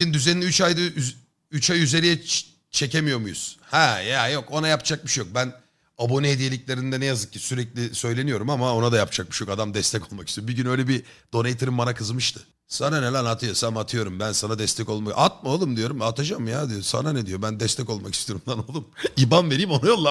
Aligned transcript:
düzenini 0.00 0.44
3 0.44 0.60
ayda 0.60 0.80
3 1.50 1.70
ay 1.70 1.82
üzeriye 1.82 2.18
çekemiyor 2.70 3.18
muyuz? 3.18 3.56
Ha 3.60 4.00
ya 4.00 4.28
yok 4.28 4.44
ona 4.50 4.68
yapacak 4.68 5.04
bir 5.04 5.10
şey 5.10 5.24
yok. 5.24 5.34
Ben 5.34 5.52
abone 5.98 6.30
hediyeliklerinde 6.30 7.00
ne 7.00 7.04
yazık 7.04 7.32
ki 7.32 7.38
sürekli 7.38 7.94
söyleniyorum 7.94 8.50
ama 8.50 8.74
ona 8.74 8.92
da 8.92 8.96
yapacak 8.96 9.30
bir 9.30 9.34
şey 9.34 9.46
yok. 9.46 9.54
Adam 9.54 9.74
destek 9.74 10.12
olmak 10.12 10.28
istiyor. 10.28 10.48
Bir 10.48 10.52
gün 10.52 10.66
öyle 10.66 10.88
bir 10.88 11.02
donator'ım 11.32 11.78
bana 11.78 11.94
kızmıştı. 11.94 12.40
Sana 12.68 13.00
ne 13.00 13.06
lan 13.06 13.24
atıyorsam 13.24 13.76
atıyorum 13.76 14.20
ben 14.20 14.32
sana 14.32 14.58
destek 14.58 14.88
olmak. 14.88 15.14
Atma 15.16 15.50
oğlum 15.50 15.76
diyorum 15.76 16.02
atacağım 16.02 16.48
ya 16.48 16.68
diyor. 16.70 16.82
Sana 16.82 17.12
ne 17.12 17.26
diyor 17.26 17.42
ben 17.42 17.60
destek 17.60 17.90
olmak 17.90 18.14
istiyorum 18.14 18.44
lan 18.48 18.70
oğlum. 18.70 18.88
İban 19.16 19.50
vereyim 19.50 19.70
onu 19.70 19.86
yolla. 19.86 20.10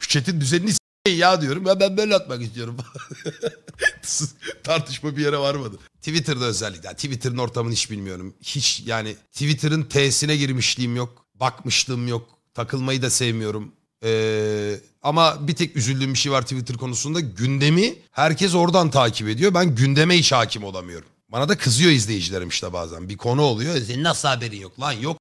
Şu 0.00 0.08
chat'in 0.08 0.40
düzenini 0.40 0.72
ya 1.08 1.42
diyorum. 1.42 1.66
Ya 1.66 1.80
ben 1.80 1.96
böyle 1.96 2.14
atmak 2.14 2.42
istiyorum. 2.42 2.76
Tartışma 4.64 5.16
bir 5.16 5.22
yere 5.22 5.38
varmadı. 5.38 5.78
Twitter'da 5.98 6.44
özellikle. 6.44 6.86
Yani 6.86 6.96
Twitter'ın 6.96 7.38
ortamını 7.38 7.72
hiç 7.72 7.90
bilmiyorum. 7.90 8.34
Hiç 8.42 8.82
yani 8.86 9.16
Twitter'ın 9.32 9.82
T'sine 9.82 10.36
girmişliğim 10.36 10.96
yok. 10.96 11.24
Bakmışlığım 11.34 12.08
yok. 12.08 12.28
Takılmayı 12.54 13.02
da 13.02 13.10
sevmiyorum. 13.10 13.72
Ee, 14.04 14.80
ama 15.02 15.48
bir 15.48 15.54
tek 15.54 15.76
üzüldüğüm 15.76 16.14
bir 16.14 16.18
şey 16.18 16.32
var 16.32 16.42
Twitter 16.42 16.76
konusunda. 16.76 17.20
Gündemi 17.20 17.94
herkes 18.10 18.54
oradan 18.54 18.90
takip 18.90 19.28
ediyor. 19.28 19.54
Ben 19.54 19.74
gündeme 19.74 20.18
hiç 20.18 20.32
hakim 20.32 20.64
olamıyorum. 20.64 21.08
Bana 21.28 21.48
da 21.48 21.58
kızıyor 21.58 21.90
izleyicilerim 21.90 22.48
işte 22.48 22.72
bazen. 22.72 23.08
Bir 23.08 23.16
konu 23.16 23.42
oluyor. 23.42 23.80
Senin 23.80 24.04
nasıl 24.04 24.28
haberin 24.28 24.60
yok 24.60 24.80
lan? 24.80 24.92
Yok. 24.92 25.18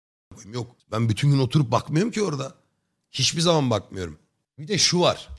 Yok. 0.54 0.76
Ben 0.92 1.09
bütün 1.09 1.31
gün 1.31 1.40
oturup 1.40 1.72
bakmıyorum 1.72 2.12
ki 2.12 2.23
orada. 2.23 2.56
Hiçbir 3.12 3.42
zaman 3.42 3.70
bakmıyorum. 3.70 4.18
Bir 4.59 4.68
de 4.68 4.78
şu 4.78 5.00
var. 5.00 5.30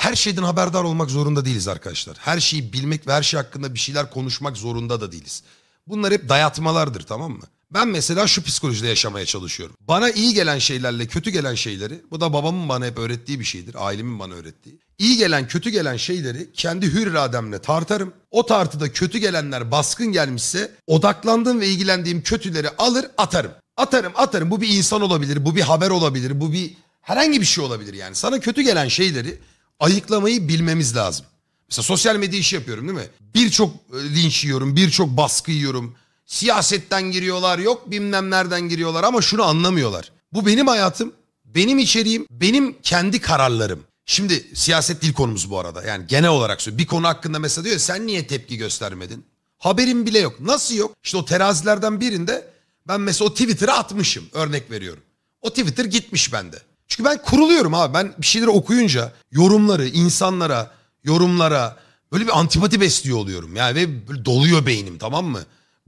Her 0.00 0.14
şeyden 0.16 0.42
haberdar 0.42 0.84
olmak 0.84 1.10
zorunda 1.10 1.44
değiliz 1.44 1.68
arkadaşlar. 1.68 2.16
Her 2.20 2.40
şeyi 2.40 2.72
bilmek 2.72 3.06
ve 3.06 3.12
her 3.12 3.22
şey 3.22 3.40
hakkında 3.40 3.74
bir 3.74 3.78
şeyler 3.78 4.10
konuşmak 4.10 4.56
zorunda 4.56 5.00
da 5.00 5.12
değiliz. 5.12 5.42
Bunlar 5.86 6.12
hep 6.12 6.28
dayatmalardır 6.28 7.02
tamam 7.02 7.32
mı? 7.32 7.44
Ben 7.70 7.88
mesela 7.88 8.26
şu 8.26 8.42
psikolojide 8.42 8.88
yaşamaya 8.88 9.26
çalışıyorum. 9.26 9.76
Bana 9.80 10.10
iyi 10.10 10.34
gelen 10.34 10.58
şeylerle 10.58 11.06
kötü 11.06 11.30
gelen 11.30 11.54
şeyleri, 11.54 12.00
bu 12.10 12.20
da 12.20 12.32
babamın 12.32 12.68
bana 12.68 12.86
hep 12.86 12.98
öğrettiği 12.98 13.40
bir 13.40 13.44
şeydir, 13.44 13.74
ailemin 13.78 14.18
bana 14.18 14.34
öğrettiği. 14.34 14.78
İyi 14.98 15.16
gelen 15.16 15.48
kötü 15.48 15.70
gelen 15.70 15.96
şeyleri 15.96 16.52
kendi 16.52 16.92
hür 16.92 17.06
irademle 17.06 17.58
tartarım. 17.58 18.12
O 18.30 18.46
tartıda 18.46 18.92
kötü 18.92 19.18
gelenler 19.18 19.70
baskın 19.70 20.12
gelmişse 20.12 20.70
odaklandığım 20.86 21.60
ve 21.60 21.68
ilgilendiğim 21.68 22.22
kötüleri 22.22 22.70
alır 22.78 23.06
atarım. 23.18 23.52
Atarım 23.76 24.12
atarım 24.16 24.50
bu 24.50 24.60
bir 24.60 24.68
insan 24.68 25.00
olabilir, 25.00 25.44
bu 25.44 25.56
bir 25.56 25.62
haber 25.62 25.90
olabilir, 25.90 26.40
bu 26.40 26.52
bir 26.52 26.74
herhangi 27.00 27.40
bir 27.40 27.46
şey 27.46 27.64
olabilir 27.64 27.94
yani. 27.94 28.14
Sana 28.14 28.40
kötü 28.40 28.62
gelen 28.62 28.88
şeyleri 28.88 29.38
ayıklamayı 29.80 30.48
bilmemiz 30.48 30.96
lazım. 30.96 31.26
Mesela 31.68 31.82
sosyal 31.82 32.16
medya 32.16 32.38
işi 32.38 32.56
yapıyorum 32.56 32.88
değil 32.88 32.98
mi? 32.98 33.08
Birçok 33.34 33.74
e, 33.74 34.14
linç 34.14 34.44
yiyorum, 34.44 34.76
birçok 34.76 35.08
baskı 35.08 35.50
yiyorum. 35.50 35.94
Siyasetten 36.26 37.02
giriyorlar, 37.02 37.58
yok 37.58 37.90
bilmem 37.90 38.30
nereden 38.30 38.60
giriyorlar 38.68 39.04
ama 39.04 39.22
şunu 39.22 39.42
anlamıyorlar. 39.42 40.12
Bu 40.32 40.46
benim 40.46 40.66
hayatım, 40.66 41.12
benim 41.44 41.78
içeriğim, 41.78 42.26
benim 42.30 42.76
kendi 42.82 43.20
kararlarım. 43.20 43.80
Şimdi 44.06 44.46
siyaset 44.54 45.02
değil 45.02 45.12
konumuz 45.12 45.50
bu 45.50 45.58
arada. 45.58 45.82
Yani 45.82 46.06
genel 46.06 46.30
olarak 46.30 46.62
söylüyorum. 46.62 46.82
Bir 46.84 46.86
konu 46.86 47.08
hakkında 47.08 47.38
mesela 47.38 47.64
diyor 47.64 47.78
sen 47.78 48.06
niye 48.06 48.26
tepki 48.26 48.56
göstermedin? 48.56 49.24
Haberim 49.58 50.06
bile 50.06 50.18
yok. 50.18 50.40
Nasıl 50.40 50.74
yok? 50.74 50.96
İşte 51.04 51.16
o 51.16 51.24
terazilerden 51.24 52.00
birinde 52.00 52.50
ben 52.88 53.00
mesela 53.00 53.30
o 53.30 53.32
Twitter'a 53.34 53.74
atmışım. 53.78 54.24
Örnek 54.32 54.70
veriyorum. 54.70 55.02
O 55.40 55.50
Twitter 55.50 55.84
gitmiş 55.84 56.32
bende. 56.32 56.58
Çünkü 56.90 57.10
ben 57.10 57.22
kuruluyorum 57.22 57.74
abi. 57.74 57.94
Ben 57.94 58.14
bir 58.18 58.26
şeyleri 58.26 58.50
okuyunca 58.50 59.12
yorumları, 59.32 59.86
insanlara, 59.86 60.70
yorumlara 61.04 61.76
böyle 62.12 62.26
bir 62.26 62.38
antipati 62.38 62.80
besliyor 62.80 63.18
oluyorum. 63.18 63.56
Yani 63.56 63.74
ve 63.74 63.88
doluyor 64.24 64.66
beynim 64.66 64.98
tamam 64.98 65.24
mı? 65.24 65.40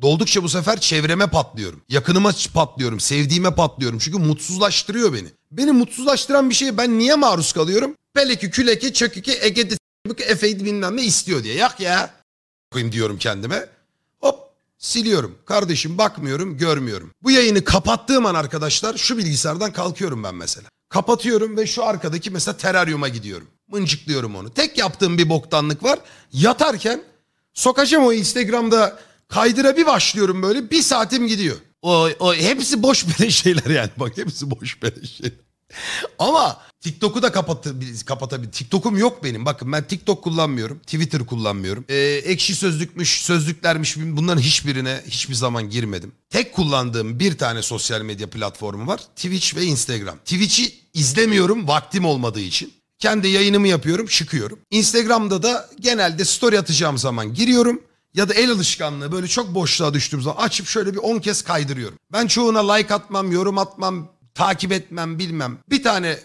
Doldukça 0.03 0.43
bu 0.43 0.49
sefer 0.49 0.81
çevreme 0.81 1.27
patlıyorum. 1.27 1.83
Yakınıma 1.89 2.33
patlıyorum. 2.55 3.01
Sevdiğime 3.01 3.55
patlıyorum. 3.55 3.99
Çünkü 3.99 4.19
mutsuzlaştırıyor 4.19 5.13
beni. 5.13 5.29
Beni 5.51 5.73
mutsuzlaştıran 5.73 6.51
bir 6.51 6.55
şeye 6.55 6.77
ben 6.77 6.99
niye 6.99 7.15
maruz 7.15 7.53
kalıyorum? 7.53 7.95
Peleki, 8.15 8.51
küleki, 8.51 8.93
çöküki, 8.93 9.39
egedi, 9.41 9.77
efeydi 10.19 10.65
bilmem 10.65 10.97
ne 10.97 11.05
istiyor 11.05 11.45
diye. 11.45 11.55
Yak 11.55 11.81
ya. 11.81 12.11
Koyayım 12.71 12.93
diyorum 12.93 13.19
kendime. 13.19 13.69
Hop 14.21 14.39
siliyorum. 14.79 15.39
Kardeşim 15.47 15.99
bakmıyorum, 15.99 16.59
görmüyorum. 16.59 17.11
Bu 17.23 17.31
yayını 17.31 17.65
kapattığım 17.65 18.27
an 18.27 18.35
arkadaşlar 18.35 18.97
şu 18.97 19.19
bilgisayardan 19.19 19.73
kalkıyorum 19.73 20.23
ben 20.25 20.35
mesela. 20.35 20.69
Kapatıyorum 20.93 21.57
ve 21.57 21.67
şu 21.67 21.85
arkadaki 21.85 22.31
mesela 22.31 22.57
teraryuma 22.57 23.09
gidiyorum. 23.09 23.47
Mıncıklıyorum 23.69 24.37
onu. 24.37 24.55
Tek 24.55 24.79
yaptığım 24.79 25.19
bir 25.19 25.29
boktanlık 25.29 25.83
var. 25.83 25.99
Yatarken 26.33 27.03
sokacağım 27.55 28.05
o 28.05 28.13
Instagram'da 28.13 28.99
kaydıra 29.29 29.77
bir 29.77 29.87
başlıyorum 29.87 30.43
böyle 30.43 30.71
bir 30.71 30.83
saatim 30.83 31.27
gidiyor. 31.29 31.57
O, 31.83 32.09
o 32.21 32.35
hepsi 32.35 32.83
boş 32.83 33.07
beleş 33.21 33.37
şeyler 33.37 33.71
yani. 33.71 33.91
Bak 33.97 34.17
hepsi 34.17 34.51
boş 34.51 34.83
beleş 34.83 35.11
şeyler. 35.11 35.33
Ama 36.19 36.61
TikTok'u 36.81 37.23
da 37.23 37.33
kapatabilir, 37.33 38.05
kapatabilir. 38.05 38.53
TikTok'um 38.53 38.99
yok 38.99 39.25
benim. 39.25 39.47
Bakın 39.47 39.73
ben 39.73 39.85
TikTok 39.85 40.25
kullanmıyorum. 40.25 40.79
Twitter 40.79 41.27
kullanmıyorum. 41.27 41.85
Ee, 41.89 41.97
ekşi 42.25 42.55
sözlükmüş, 42.55 43.23
sözlüklermiş 43.23 43.97
bunların 43.97 44.41
hiçbirine 44.41 45.03
hiçbir 45.07 45.35
zaman 45.35 45.71
girmedim. 45.71 46.13
Tek 46.31 46.53
kullandığım 46.53 47.19
bir 47.19 47.39
tane 47.39 47.63
sosyal 47.63 48.03
medya 48.03 48.31
platformu 48.31 48.87
var. 48.87 49.01
Twitch 49.17 49.57
ve 49.57 49.65
Instagram. 49.65 50.19
Twitch'i 50.19 50.75
izlemiyorum 50.95 51.69
vaktim 51.69 52.05
olmadığı 52.05 52.41
için. 52.41 52.73
Kendi 52.99 53.29
yayınımı 53.29 53.69
yapıyorum, 53.69 54.07
çıkıyorum. 54.07 54.59
Instagram'da 54.71 55.43
da 55.43 55.71
genelde 55.81 56.25
story 56.25 56.59
atacağım 56.59 56.99
zaman 56.99 57.35
giriyorum. 57.35 57.83
Ya 58.15 58.29
da 58.29 58.35
el 58.35 58.51
alışkanlığı 58.51 59.13
böyle 59.13 59.29
çok 59.29 59.55
boşluğa 59.55 59.95
düştüğüm 59.95 60.23
zaman 60.23 60.43
açıp 60.43 60.67
şöyle 60.67 60.93
bir 60.93 60.99
10 60.99 61.19
kez 61.19 61.43
kaydırıyorum. 61.43 61.99
Ben 62.13 62.27
çoğuna 62.27 62.73
like 62.73 62.95
atmam, 62.95 63.33
yorum 63.33 63.59
atmam, 63.59 64.12
takip 64.35 64.73
etmem 64.73 65.19
bilmem. 65.19 65.59
Bir 65.71 65.83
tane 65.83 66.19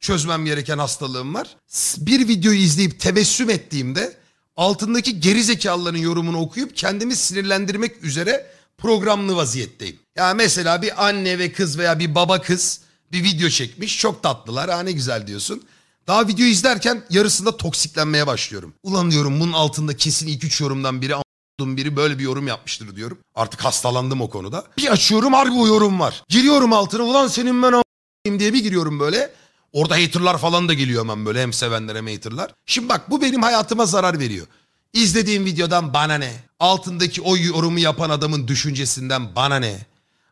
çözmem 0.00 0.44
gereken 0.44 0.78
hastalığım 0.78 1.34
var. 1.34 1.56
Bir 1.98 2.28
videoyu 2.28 2.58
izleyip 2.58 3.00
tebessüm 3.00 3.50
ettiğimde 3.50 4.16
altındaki 4.56 5.20
geri 5.20 5.44
zekalıların 5.44 5.98
yorumunu 5.98 6.40
okuyup 6.40 6.76
kendimi 6.76 7.16
sinirlendirmek 7.16 8.04
üzere 8.04 8.46
programlı 8.78 9.36
vaziyetteyim. 9.36 9.98
Ya 10.16 10.34
mesela 10.34 10.82
bir 10.82 11.06
anne 11.06 11.38
ve 11.38 11.52
kız 11.52 11.78
veya 11.78 11.98
bir 11.98 12.14
baba 12.14 12.40
kız 12.40 12.80
bir 13.12 13.24
video 13.24 13.48
çekmiş. 13.48 13.98
Çok 13.98 14.22
tatlılar. 14.22 14.70
Ha 14.70 14.80
ne 14.80 14.92
güzel 14.92 15.26
diyorsun. 15.26 15.62
Daha 16.06 16.28
video 16.28 16.46
izlerken 16.46 17.04
yarısında 17.10 17.56
toksiklenmeye 17.56 18.26
başlıyorum. 18.26 18.74
Ulan 18.82 19.10
diyorum 19.10 19.40
bunun 19.40 19.52
altında 19.52 19.96
kesin 19.96 20.28
2-3 20.28 20.62
yorumdan 20.62 21.02
biri 21.02 21.14
biri 21.60 21.96
böyle 21.96 22.18
bir 22.18 22.24
yorum 22.24 22.46
yapmıştır 22.46 22.96
diyorum. 22.96 23.18
Artık 23.34 23.64
hastalandım 23.64 24.20
o 24.20 24.30
konuda. 24.30 24.64
Bir 24.78 24.92
açıyorum 24.92 25.32
harbi 25.32 25.52
o 25.54 25.66
yorum 25.66 26.00
var. 26.00 26.22
Giriyorum 26.28 26.72
altına 26.72 27.02
ulan 27.02 27.28
senin 27.28 27.62
ben 27.62 27.72
a**ayım 27.72 28.40
diye 28.40 28.52
bir 28.52 28.62
giriyorum 28.62 29.00
böyle. 29.00 29.32
Orada 29.72 29.94
haterlar 29.94 30.38
falan 30.38 30.68
da 30.68 30.74
geliyor 30.74 31.02
hemen 31.02 31.26
böyle 31.26 31.42
hem 31.42 31.52
sevenler 31.52 31.96
hem 31.96 32.06
haterlar. 32.06 32.54
Şimdi 32.66 32.88
bak 32.88 33.10
bu 33.10 33.22
benim 33.22 33.42
hayatıma 33.42 33.86
zarar 33.86 34.18
veriyor. 34.18 34.46
İzlediğim 34.92 35.44
videodan 35.44 35.94
bana 35.94 36.14
ne? 36.14 36.32
Altındaki 36.60 37.22
o 37.22 37.36
yorumu 37.36 37.78
yapan 37.78 38.10
adamın 38.10 38.48
düşüncesinden 38.48 39.36
bana 39.36 39.56
ne? 39.56 39.86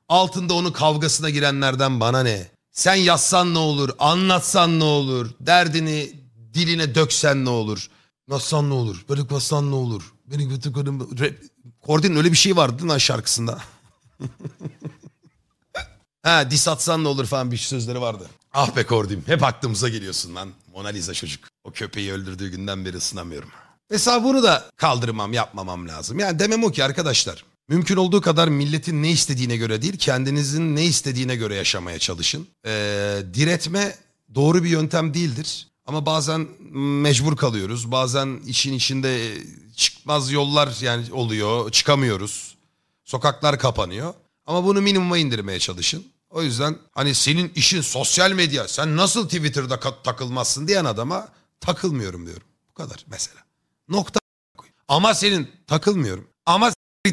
Altında 0.09 0.55
onun 0.55 0.73
kavgasına 0.73 1.31
girenlerden 1.31 2.01
bana 2.01 2.23
ne? 2.23 2.49
Sen 2.73 2.95
yazsan 2.95 3.55
ne 3.55 3.59
olur, 3.59 3.91
anlatsan 3.99 4.81
ne 4.81 4.85
olur, 4.85 5.31
derdini 5.41 6.13
diline 6.55 6.95
döksen 6.95 7.45
ne 7.45 7.51
olur? 7.51 7.91
Nassan 8.29 8.71
ne 8.71 8.75
olur, 8.75 9.05
böyle 9.09 9.31
bassan 9.31 9.71
ne 9.71 9.75
olur? 9.75 10.03
Beni 10.31 10.49
kötü 10.49 10.73
kadın... 10.73 11.19
Kordin'in 11.81 12.17
öyle 12.17 12.33
bir 12.33 12.37
şey 12.37 12.57
vardı 12.57 12.73
değil 12.73 12.85
mi 12.85 12.89
lan 12.89 12.99
şarkısında? 12.99 13.59
ha 16.23 16.51
dis 16.51 16.69
atsan 16.69 17.05
ne 17.05 17.09
olur 17.09 17.27
falan 17.27 17.53
bir 17.53 17.57
sözleri 17.57 18.01
vardı. 18.01 18.27
Ah 18.53 18.77
be 18.77 18.87
Kordim 18.87 19.23
hep 19.27 19.45
aklımıza 19.45 19.89
geliyorsun 19.89 20.35
lan. 20.35 20.49
Mona 20.73 20.89
Lisa 20.89 21.15
çocuk. 21.15 21.49
O 21.65 21.71
köpeği 21.71 22.13
öldürdüğü 22.13 22.49
günden 22.49 22.85
beri 22.85 22.97
ısınamıyorum. 22.97 23.49
Mesela 23.91 24.25
bunu 24.25 24.43
da 24.43 24.71
kaldırmam 24.77 25.33
yapmamam 25.33 25.89
lazım. 25.89 26.19
Yani 26.19 26.39
demem 26.39 26.65
o 26.65 26.71
ki 26.71 26.85
arkadaşlar. 26.85 27.45
Mümkün 27.69 27.97
olduğu 27.97 28.21
kadar 28.21 28.49
milletin 28.49 29.03
ne 29.03 29.11
istediğine 29.11 29.57
göre 29.57 29.83
değil 29.83 29.97
kendinizin 29.99 30.77
ne 30.77 30.85
istediğine 30.85 31.37
göre 31.37 31.55
yaşamaya 31.55 31.99
çalışın. 31.99 32.47
Ee, 32.67 33.19
diretme 33.35 33.97
doğru 34.35 34.65
bir 34.65 34.69
yöntem 34.69 35.15
değildir. 35.15 35.67
Ama 35.87 36.07
bazen 36.07 36.49
mecbur 36.79 37.37
kalıyoruz. 37.37 37.93
Bazen 37.93 38.41
işin 38.47 38.73
içinde 38.73 39.35
çıkmaz 39.81 40.33
yollar 40.33 40.79
yani 40.81 41.13
oluyor. 41.13 41.71
Çıkamıyoruz. 41.71 42.57
Sokaklar 43.05 43.59
kapanıyor. 43.59 44.15
Ama 44.47 44.65
bunu 44.65 44.81
minimuma 44.81 45.19
indirmeye 45.19 45.59
çalışın. 45.59 46.07
O 46.31 46.43
yüzden 46.43 46.79
hani 46.93 47.15
senin 47.15 47.53
işin 47.55 47.81
sosyal 47.81 48.33
medya. 48.33 48.69
Sen 48.69 48.97
nasıl 48.97 49.25
Twitter'da 49.29 49.81
takılmazsın 50.03 50.69
diyen 50.69 50.85
adama 50.85 51.29
takılmıyorum 51.61 52.27
diyorum. 52.27 52.47
Bu 52.71 52.75
kadar 52.75 53.05
mesela. 53.07 53.41
Nokta. 53.89 54.21
Ama 54.89 55.15
senin 55.15 55.51
takılmıyorum. 55.67 56.27
Ama 56.47 56.71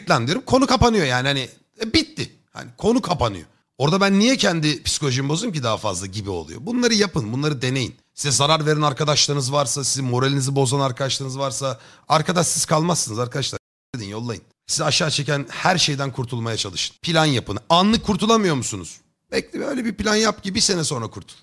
lan 0.10 0.28
diyorum. 0.28 0.44
Konu 0.46 0.68
kapanıyor 0.68 1.06
yani 1.06 1.28
hani 1.28 1.50
e, 1.82 1.94
bitti. 1.94 2.36
Hani 2.54 2.70
konu 2.78 3.02
kapanıyor. 3.02 3.46
Orada 3.78 4.02
ben 4.02 4.20
niye 4.20 4.38
kendi 4.38 4.84
psikolojimi 4.84 5.30
bozayım 5.30 5.54
ki 5.54 5.64
daha 5.64 5.78
fazla 5.78 6.08
gibi 6.08 6.30
oluyor. 6.30 6.60
Bunları 6.64 6.94
yapın, 6.94 7.34
bunları 7.34 7.62
deneyin. 7.62 7.96
Size 8.14 8.32
zarar 8.32 8.66
veren 8.66 8.82
arkadaşlarınız 8.82 9.52
varsa, 9.52 9.84
sizin 9.84 10.06
moralinizi 10.06 10.56
bozan 10.56 10.80
arkadaşlarınız 10.80 11.40
varsa 11.40 11.80
arkadaşsız 12.08 12.66
kalmazsınız 12.66 13.20
arkadaşlar. 13.20 13.60
Edin, 13.96 14.06
yollayın. 14.06 14.44
Sizi 14.68 14.84
aşağı 14.84 15.12
çeken 15.12 15.46
her 15.50 15.78
şeyden 15.78 16.12
kurtulmaya 16.12 16.58
çalışın. 16.58 16.96
Plan 17.02 17.26
yapın. 17.26 17.60
Anlık 17.70 18.06
kurtulamıyor 18.06 18.56
musunuz? 18.56 18.98
Bekle 19.32 19.66
öyle 19.66 19.86
bir 19.86 19.96
plan 19.96 20.16
yap 20.16 20.44
ki 20.44 20.56
bir 20.56 20.62
sene 20.62 20.84
sonra 20.84 21.08
kurtul. 21.08 21.36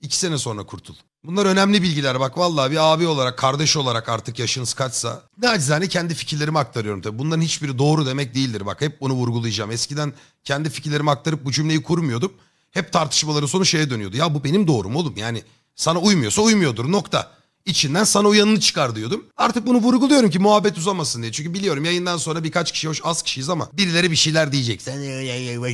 İki 0.00 0.16
sene 0.16 0.38
sonra 0.38 0.66
kurtul. 0.66 0.94
Bunlar 1.24 1.46
önemli 1.46 1.82
bilgiler 1.82 2.20
bak 2.20 2.38
vallahi 2.38 2.70
bir 2.70 2.92
abi 2.92 3.06
olarak, 3.06 3.38
kardeş 3.38 3.76
olarak 3.76 4.08
artık 4.08 4.38
yaşınız 4.38 4.74
kaçsa. 4.74 5.22
Nacizane 5.42 5.88
kendi 5.88 6.14
fikirlerimi 6.14 6.58
aktarıyorum 6.58 7.02
tabii. 7.02 7.18
Bunların 7.18 7.42
hiçbiri 7.42 7.78
doğru 7.78 8.06
demek 8.06 8.34
değildir 8.34 8.66
bak 8.66 8.80
hep 8.80 9.00
bunu 9.00 9.12
vurgulayacağım. 9.12 9.70
Eskiden 9.70 10.12
kendi 10.44 10.70
fikirlerimi 10.70 11.10
aktarıp 11.10 11.44
bu 11.44 11.52
cümleyi 11.52 11.82
kurmuyordum. 11.82 12.32
Hep 12.70 12.92
tartışmaların 12.92 13.46
sonu 13.46 13.64
şeye 13.66 13.90
dönüyordu. 13.90 14.16
Ya 14.16 14.34
bu 14.34 14.44
benim 14.44 14.66
doğrum 14.66 14.96
oğlum 14.96 15.16
yani 15.16 15.42
sana 15.76 15.98
uymuyorsa 15.98 16.42
uymuyordur 16.42 16.92
nokta. 16.92 17.30
İçinden 17.66 18.04
sana 18.04 18.28
uyanını 18.28 18.60
çıkar 18.60 18.96
diyordum. 18.96 19.24
Artık 19.36 19.66
bunu 19.66 19.78
vurguluyorum 19.78 20.30
ki 20.30 20.38
muhabbet 20.38 20.78
uzamasın 20.78 21.22
diye. 21.22 21.32
Çünkü 21.32 21.54
biliyorum 21.54 21.84
yayından 21.84 22.16
sonra 22.16 22.44
birkaç 22.44 22.72
kişi 22.72 22.88
hoş 22.88 23.00
az 23.04 23.22
kişiyiz 23.22 23.48
ama 23.48 23.68
birileri 23.72 24.10
bir 24.10 24.16
şeyler 24.16 24.52
diyecek. 24.52 24.82
Sen 24.82 25.00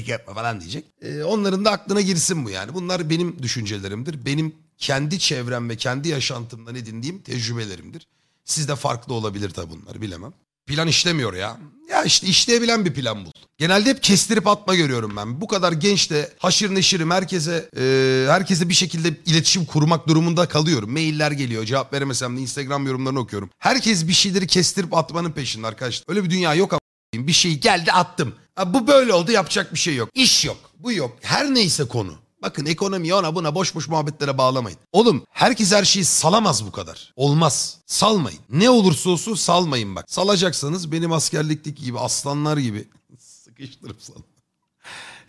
yapma 0.08 0.34
falan 0.34 0.60
diyecek. 0.60 0.84
Ee, 1.02 1.22
onların 1.22 1.64
da 1.64 1.70
aklına 1.70 2.00
girsin 2.00 2.44
bu 2.44 2.50
yani. 2.50 2.74
Bunlar 2.74 3.10
benim 3.10 3.42
düşüncelerimdir. 3.42 4.26
Benim 4.26 4.54
kendi 4.78 5.18
çevrem 5.18 5.68
ve 5.68 5.76
kendi 5.76 6.08
yaşantımdan 6.08 6.74
edindiğim 6.74 7.22
tecrübelerimdir. 7.22 8.06
Sizde 8.44 8.76
farklı 8.76 9.14
olabilir 9.14 9.50
tabi 9.50 9.70
bunlar 9.70 10.02
bilemem. 10.02 10.32
Plan 10.66 10.88
işlemiyor 10.88 11.34
ya. 11.34 11.58
Ya 11.92 12.04
işte 12.04 12.26
işleyebilen 12.26 12.84
bir 12.84 12.94
plan 12.94 13.24
bul. 13.24 13.30
Genelde 13.58 13.90
hep 13.90 14.02
kestirip 14.02 14.46
atma 14.46 14.74
görüyorum 14.74 15.16
ben. 15.16 15.40
Bu 15.40 15.46
kadar 15.46 15.72
genç 15.72 16.10
de 16.10 16.32
haşır 16.38 16.74
neşirim 16.74 17.10
herkese 17.10 17.68
e, 17.78 17.82
herkese 18.28 18.68
bir 18.68 18.74
şekilde 18.74 19.08
iletişim 19.26 19.64
kurmak 19.64 20.08
durumunda 20.08 20.48
kalıyorum. 20.48 20.92
Mailler 20.92 21.30
geliyor 21.30 21.64
cevap 21.64 21.92
veremesem 21.92 22.36
de 22.36 22.40
Instagram 22.40 22.86
yorumlarını 22.86 23.18
okuyorum. 23.18 23.50
Herkes 23.58 24.08
bir 24.08 24.12
şeyleri 24.12 24.46
kestirip 24.46 24.94
atmanın 24.96 25.32
peşinde 25.32 25.66
arkadaşlar. 25.66 26.04
Öyle 26.08 26.24
bir 26.24 26.30
dünya 26.30 26.54
yok 26.54 26.72
ama 26.72 26.80
bir 27.26 27.32
şey 27.32 27.58
geldi 27.58 27.92
attım. 27.92 28.34
Ha, 28.56 28.74
bu 28.74 28.86
böyle 28.86 29.12
oldu 29.12 29.32
yapacak 29.32 29.74
bir 29.74 29.78
şey 29.78 29.96
yok. 29.96 30.08
İş 30.14 30.44
yok 30.44 30.58
bu 30.78 30.92
yok 30.92 31.16
her 31.22 31.54
neyse 31.54 31.84
konu. 31.84 32.14
Bakın 32.42 32.66
ekonomi 32.66 33.14
ona 33.14 33.34
buna 33.34 33.54
boş 33.54 33.74
boş 33.74 33.88
muhabbetlere 33.88 34.38
bağlamayın. 34.38 34.78
Oğlum 34.92 35.24
herkes 35.30 35.72
her 35.72 35.84
şeyi 35.84 36.04
salamaz 36.04 36.66
bu 36.66 36.72
kadar. 36.72 37.12
Olmaz. 37.16 37.78
Salmayın. 37.86 38.40
Ne 38.50 38.70
olursa 38.70 39.10
olsun 39.10 39.34
salmayın 39.34 39.96
bak. 39.96 40.04
Salacaksanız 40.08 40.92
benim 40.92 41.12
askerlikteki 41.12 41.84
gibi 41.84 41.98
aslanlar 41.98 42.56
gibi 42.56 42.88
sıkıştırıp 43.18 44.02
salın. 44.02 44.24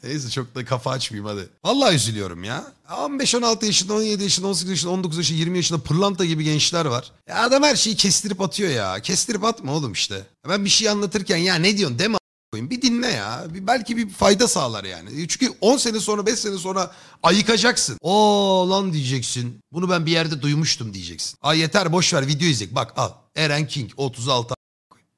Neyse 0.03 0.29
çok 0.29 0.55
da 0.55 0.65
kafa 0.65 0.91
açmayayım 0.91 1.37
hadi. 1.37 1.49
Vallahi 1.63 1.95
üzülüyorum 1.95 2.43
ya. 2.43 2.73
15-16 2.89 3.65
yaşında, 3.65 3.93
17 3.93 4.23
yaşında, 4.23 4.47
18 4.47 4.69
yaşında, 4.69 4.91
19 4.91 5.17
yaşında, 5.17 5.37
20 5.39 5.57
yaşında 5.57 5.79
pırlanta 5.79 6.25
gibi 6.25 6.43
gençler 6.43 6.85
var. 6.85 7.11
Ya 7.27 7.43
adam 7.43 7.63
her 7.63 7.75
şeyi 7.75 7.95
kestirip 7.95 8.41
atıyor 8.41 8.69
ya. 8.69 8.99
Kestirip 8.99 9.43
atma 9.43 9.73
oğlum 9.73 9.91
işte. 9.91 10.27
Ben 10.49 10.65
bir 10.65 10.69
şey 10.69 10.89
anlatırken 10.89 11.37
ya 11.37 11.55
ne 11.55 11.77
diyorsun 11.77 11.99
deme 11.99 12.17
koyayım. 12.53 12.69
Bir 12.69 12.81
dinle 12.81 13.07
ya. 13.07 13.45
Bir, 13.49 13.67
belki 13.67 13.97
bir 13.97 14.09
fayda 14.09 14.47
sağlar 14.47 14.83
yani. 14.83 15.27
Çünkü 15.27 15.53
10 15.61 15.77
sene 15.77 15.99
sonra 15.99 16.25
5 16.25 16.39
sene 16.39 16.57
sonra 16.57 16.91
ayıkacaksın. 17.23 17.97
Oo 18.01 18.69
lan 18.69 18.93
diyeceksin. 18.93 19.59
Bunu 19.71 19.89
ben 19.89 20.05
bir 20.05 20.11
yerde 20.11 20.41
duymuştum 20.41 20.93
diyeceksin. 20.93 21.37
Ay 21.41 21.59
yeter 21.59 21.91
boş 21.91 22.13
ver 22.13 22.27
video 22.27 22.47
izleyek. 22.47 22.75
Bak 22.75 22.93
al 22.97 23.11
Eren 23.35 23.67
King 23.67 23.91
36 23.97 24.55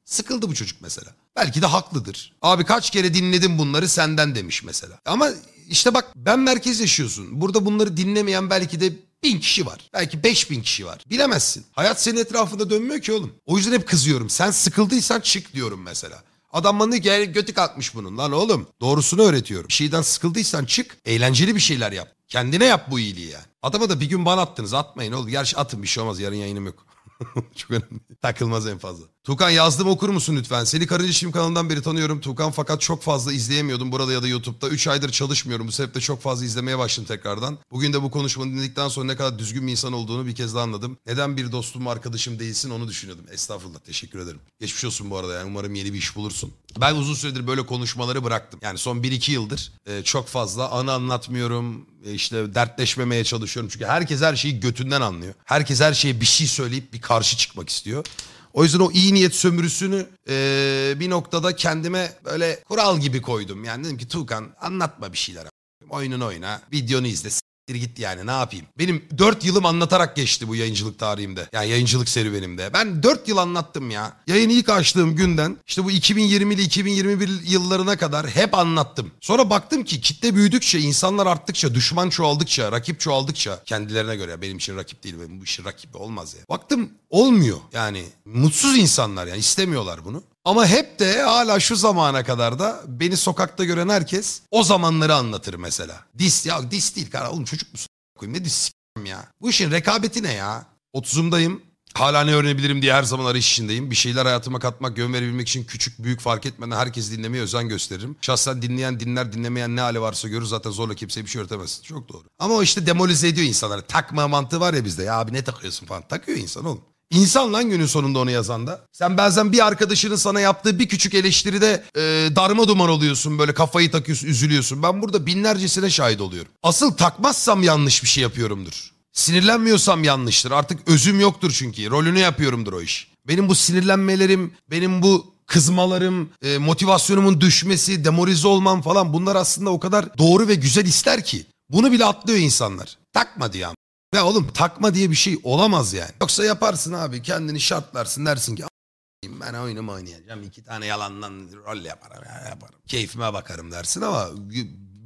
Sıkıldı 0.06 0.50
bu 0.50 0.56
çocuk 0.56 0.82
mesela. 0.82 1.12
Belki 1.36 1.62
de 1.62 1.66
haklıdır. 1.66 2.34
Abi 2.42 2.64
kaç 2.64 2.90
kere 2.90 3.14
dinledim 3.14 3.58
bunları 3.58 3.88
senden 3.88 4.36
demiş 4.36 4.64
mesela. 4.64 5.00
Ama 5.06 5.30
işte 5.70 5.94
bak 5.94 6.12
ben 6.16 6.40
merkez 6.40 6.80
yaşıyorsun. 6.80 7.42
Burada 7.42 7.66
bunları 7.66 7.98
dinlemeyen 7.98 8.50
belki 8.50 8.80
de 8.80 8.94
bin 9.24 9.40
kişi 9.40 9.66
var. 9.66 9.90
Belki 9.94 10.24
beş 10.24 10.52
bin 10.52 10.62
kişi 10.62 10.86
var. 10.86 11.04
Bilemezsin. 11.10 11.66
Hayat 11.72 12.02
senin 12.02 12.18
etrafında 12.18 12.70
dönmüyor 12.70 13.02
ki 13.02 13.14
oğlum. 13.14 13.34
O 13.46 13.58
yüzden 13.58 13.72
hep 13.72 13.88
kızıyorum. 13.88 14.30
Sen 14.30 14.52
sıkıldıysan 14.52 15.20
çık 15.20 15.54
diyorum 15.54 15.82
mesela. 15.82 16.24
Adam 16.56 16.80
bana 16.80 16.92
diyor 16.92 17.04
ki 17.04 17.10
"Yani 17.10 17.32
götü 17.32 17.54
kalkmış 17.54 17.96
bunun. 17.96 18.18
Lan 18.18 18.32
oğlum 18.32 18.68
doğrusunu 18.82 19.22
öğretiyorum. 19.22 19.68
Bir 19.68 19.74
şeyden 19.74 20.02
sıkıldıysan 20.02 20.66
çık. 20.66 20.98
Eğlenceli 21.06 21.56
bir 21.56 21.60
şeyler 21.60 21.92
yap. 21.92 22.16
Kendine 22.28 22.66
yap 22.66 22.88
bu 22.92 23.00
iyiliği 23.00 23.30
yani. 23.32 23.44
Adama 23.62 23.90
da 23.90 24.00
bir 24.00 24.10
gün 24.10 24.26
bana 24.26 24.42
attınız. 24.42 24.74
Atmayın 24.74 25.12
oğlum. 25.12 25.28
Gerçi 25.30 25.58
atın 25.58 25.84
bir 25.84 25.88
şey 25.88 26.04
olmaz. 26.04 26.20
Yarın 26.20 26.36
yayınım 26.36 26.66
yok. 26.66 26.86
Çok 27.56 27.72
önemli. 27.72 28.00
Takılmaz 28.22 28.68
en 28.68 28.78
fazla. 28.78 29.06
Tukan 29.26 29.50
yazdım 29.50 29.88
okur 29.88 30.10
musun 30.10 30.36
lütfen? 30.36 30.64
Seni 30.64 30.88
Karınca 30.88 31.12
Şim 31.12 31.32
kanalından 31.32 31.70
beri 31.70 31.82
tanıyorum 31.82 32.22
Tukan 32.22 32.52
fakat 32.52 32.82
çok 32.82 33.04
fazla 33.04 33.34
izleyemiyordum 33.34 33.92
burada 33.92 34.14
ya 34.14 34.24
da 34.24 34.28
YouTube'da. 34.28 34.70
3 34.70 34.88
aydır 34.88 35.12
çalışmıyorum 35.12 35.68
bu 35.68 35.72
sebeple 35.72 36.02
çok 36.02 36.22
fazla 36.22 36.46
izlemeye 36.46 36.78
başladım 36.78 37.08
tekrardan. 37.08 37.58
Bugün 37.72 37.94
de 37.94 38.04
bu 38.04 38.12
konuşmanı 38.12 38.52
dinledikten 38.52 38.88
sonra 38.88 39.06
ne 39.06 39.16
kadar 39.16 39.40
düzgün 39.40 39.68
bir 39.68 39.72
insan 39.72 39.94
olduğunu 39.94 40.26
bir 40.26 40.36
kez 40.36 40.56
daha 40.56 40.64
anladım. 40.64 40.98
Neden 41.06 41.38
bir 41.38 41.52
dostum 41.52 41.88
arkadaşım 41.88 42.40
değilsin 42.40 42.70
onu 42.70 42.88
düşünüyordum. 42.88 43.26
Estağfurullah 43.32 43.80
teşekkür 43.80 44.20
ederim. 44.20 44.40
Geçmiş 44.60 44.86
olsun 44.86 45.10
bu 45.10 45.18
arada 45.18 45.34
yani 45.34 45.48
umarım 45.48 45.76
yeni 45.76 45.94
bir 45.94 45.98
iş 45.98 46.16
bulursun. 46.16 46.54
Ben 46.82 46.96
uzun 46.96 47.14
süredir 47.14 47.48
böyle 47.48 47.66
konuşmaları 47.66 48.24
bıraktım. 48.24 48.60
Yani 48.64 48.78
son 48.78 48.98
1-2 48.98 49.32
yıldır 49.32 49.72
e, 49.86 50.04
çok 50.04 50.28
fazla 50.28 50.72
anı 50.72 50.94
anlatmıyorum. 50.94 51.86
E, 52.06 52.14
işte 52.14 52.56
dertleşmemeye 52.56 53.24
çalışıyorum. 53.24 53.70
Çünkü 53.74 53.86
herkes 53.86 54.22
her 54.22 54.36
şeyi 54.36 54.60
götünden 54.60 55.02
anlıyor. 55.02 55.34
Herkes 55.46 55.82
her 55.82 55.94
şeye 55.94 56.22
bir 56.22 56.26
şey 56.26 56.48
söyleyip 56.48 56.94
bir 56.94 57.02
karşı 57.02 57.38
çıkmak 57.38 57.70
istiyor. 57.70 58.06
O 58.56 58.64
yüzden 58.64 58.80
o 58.80 58.92
iyi 58.92 59.14
niyet 59.14 59.36
sömürüsünü 59.36 60.08
e, 60.30 60.94
bir 61.00 61.10
noktada 61.10 61.56
kendime 61.56 62.14
böyle 62.26 62.64
kural 62.64 63.00
gibi 63.00 63.22
koydum. 63.22 63.64
Yani 63.64 63.84
dedim 63.84 63.98
ki 63.98 64.08
Tuğkan 64.08 64.56
anlatma 64.62 65.14
bir 65.14 65.18
şeyler. 65.18 65.48
Oyunun 65.90 66.22
oyna, 66.22 66.62
videonu 66.72 67.08
izle. 67.08 67.30
S**tir 67.66 67.76
git 67.76 68.00
yani 68.00 68.28
ne 68.28 68.32
yapayım. 68.32 68.66
Benim 68.78 69.06
4 69.18 69.46
yılım 69.46 69.66
anlatarak 69.66 70.16
geçti 70.16 70.48
bu 70.48 70.56
yayıncılık 70.56 71.00
tarihimde. 71.00 71.50
Yani 71.54 71.70
yayıncılık 71.70 72.10
serüvenimde. 72.10 72.74
Ben 72.74 73.04
4 73.04 73.28
yıl 73.28 73.38
anlattım 73.38 73.90
ya. 73.92 74.18
Yayını 74.28 74.52
ilk 74.52 74.70
açtığım 74.70 75.16
günden 75.16 75.58
işte 75.68 75.84
bu 75.84 75.92
2020'li 75.92 76.62
2021 76.62 77.30
yıllarına 77.44 77.98
kadar 77.98 78.28
hep 78.28 78.54
anlattım. 78.54 79.12
Sonra 79.22 79.50
baktım 79.50 79.84
ki 79.84 80.02
kitle 80.02 80.36
büyüdükçe, 80.36 80.80
insanlar 80.80 81.28
arttıkça, 81.28 81.76
düşman 81.76 82.10
çoğaldıkça, 82.10 82.72
rakip 82.72 83.00
çoğaldıkça 83.00 83.64
kendilerine 83.64 84.16
göre 84.16 84.42
benim 84.42 84.58
için 84.58 84.78
rakip 84.78 85.04
değil 85.04 85.16
benim 85.20 85.40
bu 85.40 85.44
işin 85.44 85.66
rakibi 85.66 85.98
olmaz 85.98 86.34
ya. 86.34 86.42
Baktım 86.50 86.90
olmuyor 87.10 87.58
yani 87.74 88.04
mutsuz 88.26 88.78
insanlar 88.78 89.28
yani 89.28 89.40
istemiyorlar 89.40 90.06
bunu. 90.06 90.24
Ama 90.46 90.68
hep 90.68 91.00
de 91.00 91.22
hala 91.22 91.60
şu 91.60 91.76
zamana 91.76 92.24
kadar 92.24 92.60
da 92.60 92.82
beni 92.88 93.18
sokakta 93.18 93.64
gören 93.64 93.90
herkes 93.90 94.42
o 94.52 94.64
zamanları 94.64 95.16
anlatır 95.16 95.54
mesela. 95.54 96.04
Dis 96.18 96.46
ya 96.46 96.72
dis 96.72 96.96
değil 96.96 97.12
kara 97.12 97.32
oğlum 97.32 97.46
çocuk 97.46 97.74
musun? 97.74 97.88
Koyayım 98.20 98.40
ne 98.40 98.46
dis 98.46 98.72
ya. 99.06 99.28
Bu 99.42 99.50
işin 99.50 99.72
rekabeti 99.72 100.24
ne 100.24 100.34
ya? 100.34 100.66
30'umdayım. 100.96 101.60
Hala 101.94 102.24
ne 102.24 102.34
öğrenebilirim 102.34 102.82
diye 102.82 102.94
her 102.94 103.04
zaman 103.04 103.26
arayış 103.26 103.52
içindeyim. 103.52 103.92
Bir 103.92 103.96
şeyler 103.96 104.26
hayatıma 104.26 104.60
katmak, 104.60 104.98
yön 104.98 105.14
verebilmek 105.14 105.48
için 105.48 105.64
küçük 105.64 106.04
büyük 106.04 106.20
fark 106.22 106.46
etmeden 106.46 106.76
herkes 106.76 107.12
dinlemeye 107.12 107.44
özen 107.44 107.70
gösteririm. 107.70 108.16
Şahsen 108.22 108.62
dinleyen 108.62 109.00
dinler, 109.00 109.34
dinlemeyen 109.34 109.76
ne 109.76 109.82
hali 109.82 110.02
varsa 110.02 110.28
görür. 110.28 110.46
Zaten 110.46 110.72
zorla 110.72 110.96
kimseye 110.96 111.22
bir 111.22 111.30
şey 111.30 111.42
öğretemezsin. 111.42 111.84
Çok 111.84 112.10
doğru. 112.10 112.24
Ama 112.40 112.56
o 112.56 112.64
işte 112.64 112.86
demolize 112.86 113.28
ediyor 113.28 113.48
insanları. 113.48 113.82
Takma 113.82 114.28
mantığı 114.28 114.60
var 114.60 114.74
ya 114.74 114.86
bizde. 114.86 115.04
Ya 115.04 115.20
abi 115.20 115.34
ne 115.34 115.44
takıyorsun 115.44 115.86
falan. 115.86 116.08
Takıyor 116.08 116.38
insan 116.38 116.66
oğlum. 116.66 116.82
İnsan 117.12 117.54
lan 117.54 117.70
günün 117.70 117.86
sonunda 117.86 118.20
onu 118.20 118.32
yazan 118.32 118.68
da. 118.68 118.82
Sen 118.92 119.18
bazen 119.18 119.52
bir 119.52 119.68
arkadaşının 119.68 120.16
sana 120.16 120.40
yaptığı 120.40 120.80
bir 120.80 120.90
küçük 120.90 121.14
eleştiride 121.14 121.84
e, 121.96 122.02
darma 122.36 122.68
duman 122.68 122.90
oluyorsun. 122.90 123.40
Böyle 123.40 123.54
kafayı 123.54 123.92
takıyorsun, 123.92 124.28
üzülüyorsun. 124.28 124.84
Ben 124.84 125.02
burada 125.02 125.26
binlercesine 125.26 125.90
şahit 125.90 126.22
oluyorum. 126.22 126.52
Asıl 126.64 126.92
takmazsam 126.92 127.64
yanlış 127.64 128.04
bir 128.04 128.08
şey 128.08 128.22
yapıyorumdur. 128.22 128.92
Sinirlenmiyorsam 129.14 130.04
yanlıştır. 130.04 130.52
Artık 130.52 130.88
özüm 130.88 131.20
yoktur 131.20 131.52
çünkü. 131.52 131.90
Rolünü 131.90 132.20
yapıyorumdur 132.20 132.74
o 132.74 132.82
iş. 132.82 133.08
Benim 133.28 133.50
bu 133.50 133.56
sinirlenmelerim, 133.56 134.54
benim 134.72 135.02
bu 135.02 135.34
kızmalarım, 135.46 136.30
e, 136.42 136.58
motivasyonumun 136.58 137.42
düşmesi, 137.42 138.06
demoralize 138.06 138.48
olmam 138.48 138.82
falan 138.82 139.14
bunlar 139.14 139.36
aslında 139.36 139.70
o 139.70 139.80
kadar 139.80 140.18
doğru 140.18 140.48
ve 140.48 140.56
güzel 140.56 140.86
ister 140.86 141.24
ki. 141.24 141.46
Bunu 141.70 141.92
bile 141.92 142.06
atlıyor 142.06 142.40
insanlar. 142.40 142.98
Takma 143.14 143.46
ama. 143.46 143.76
Ya 144.16 144.26
oğlum 144.26 144.48
takma 144.54 144.94
diye 144.94 145.12
bir 145.12 145.16
şey 145.16 145.38
olamaz 145.44 145.94
yani. 145.94 146.12
Yoksa 146.22 146.46
yaparsın 146.46 146.94
abi 146.94 147.22
kendini 147.22 147.60
şartlarsın 147.62 148.26
dersin 148.26 148.56
ki 148.56 148.66
"A**ayım, 148.66 149.40
ben 149.42 149.54
oyunumu 149.54 149.92
oynayacağım. 149.92 150.44
iki 150.44 150.64
tane 150.64 150.86
yalandan 150.86 151.50
rol 151.66 151.78
yaparım, 151.86 152.24
ya 152.26 152.50
yaparım. 152.50 152.76
Keyfime 152.88 153.34
bakarım 153.34 153.72
dersin 153.72 154.02
ama 154.02 154.30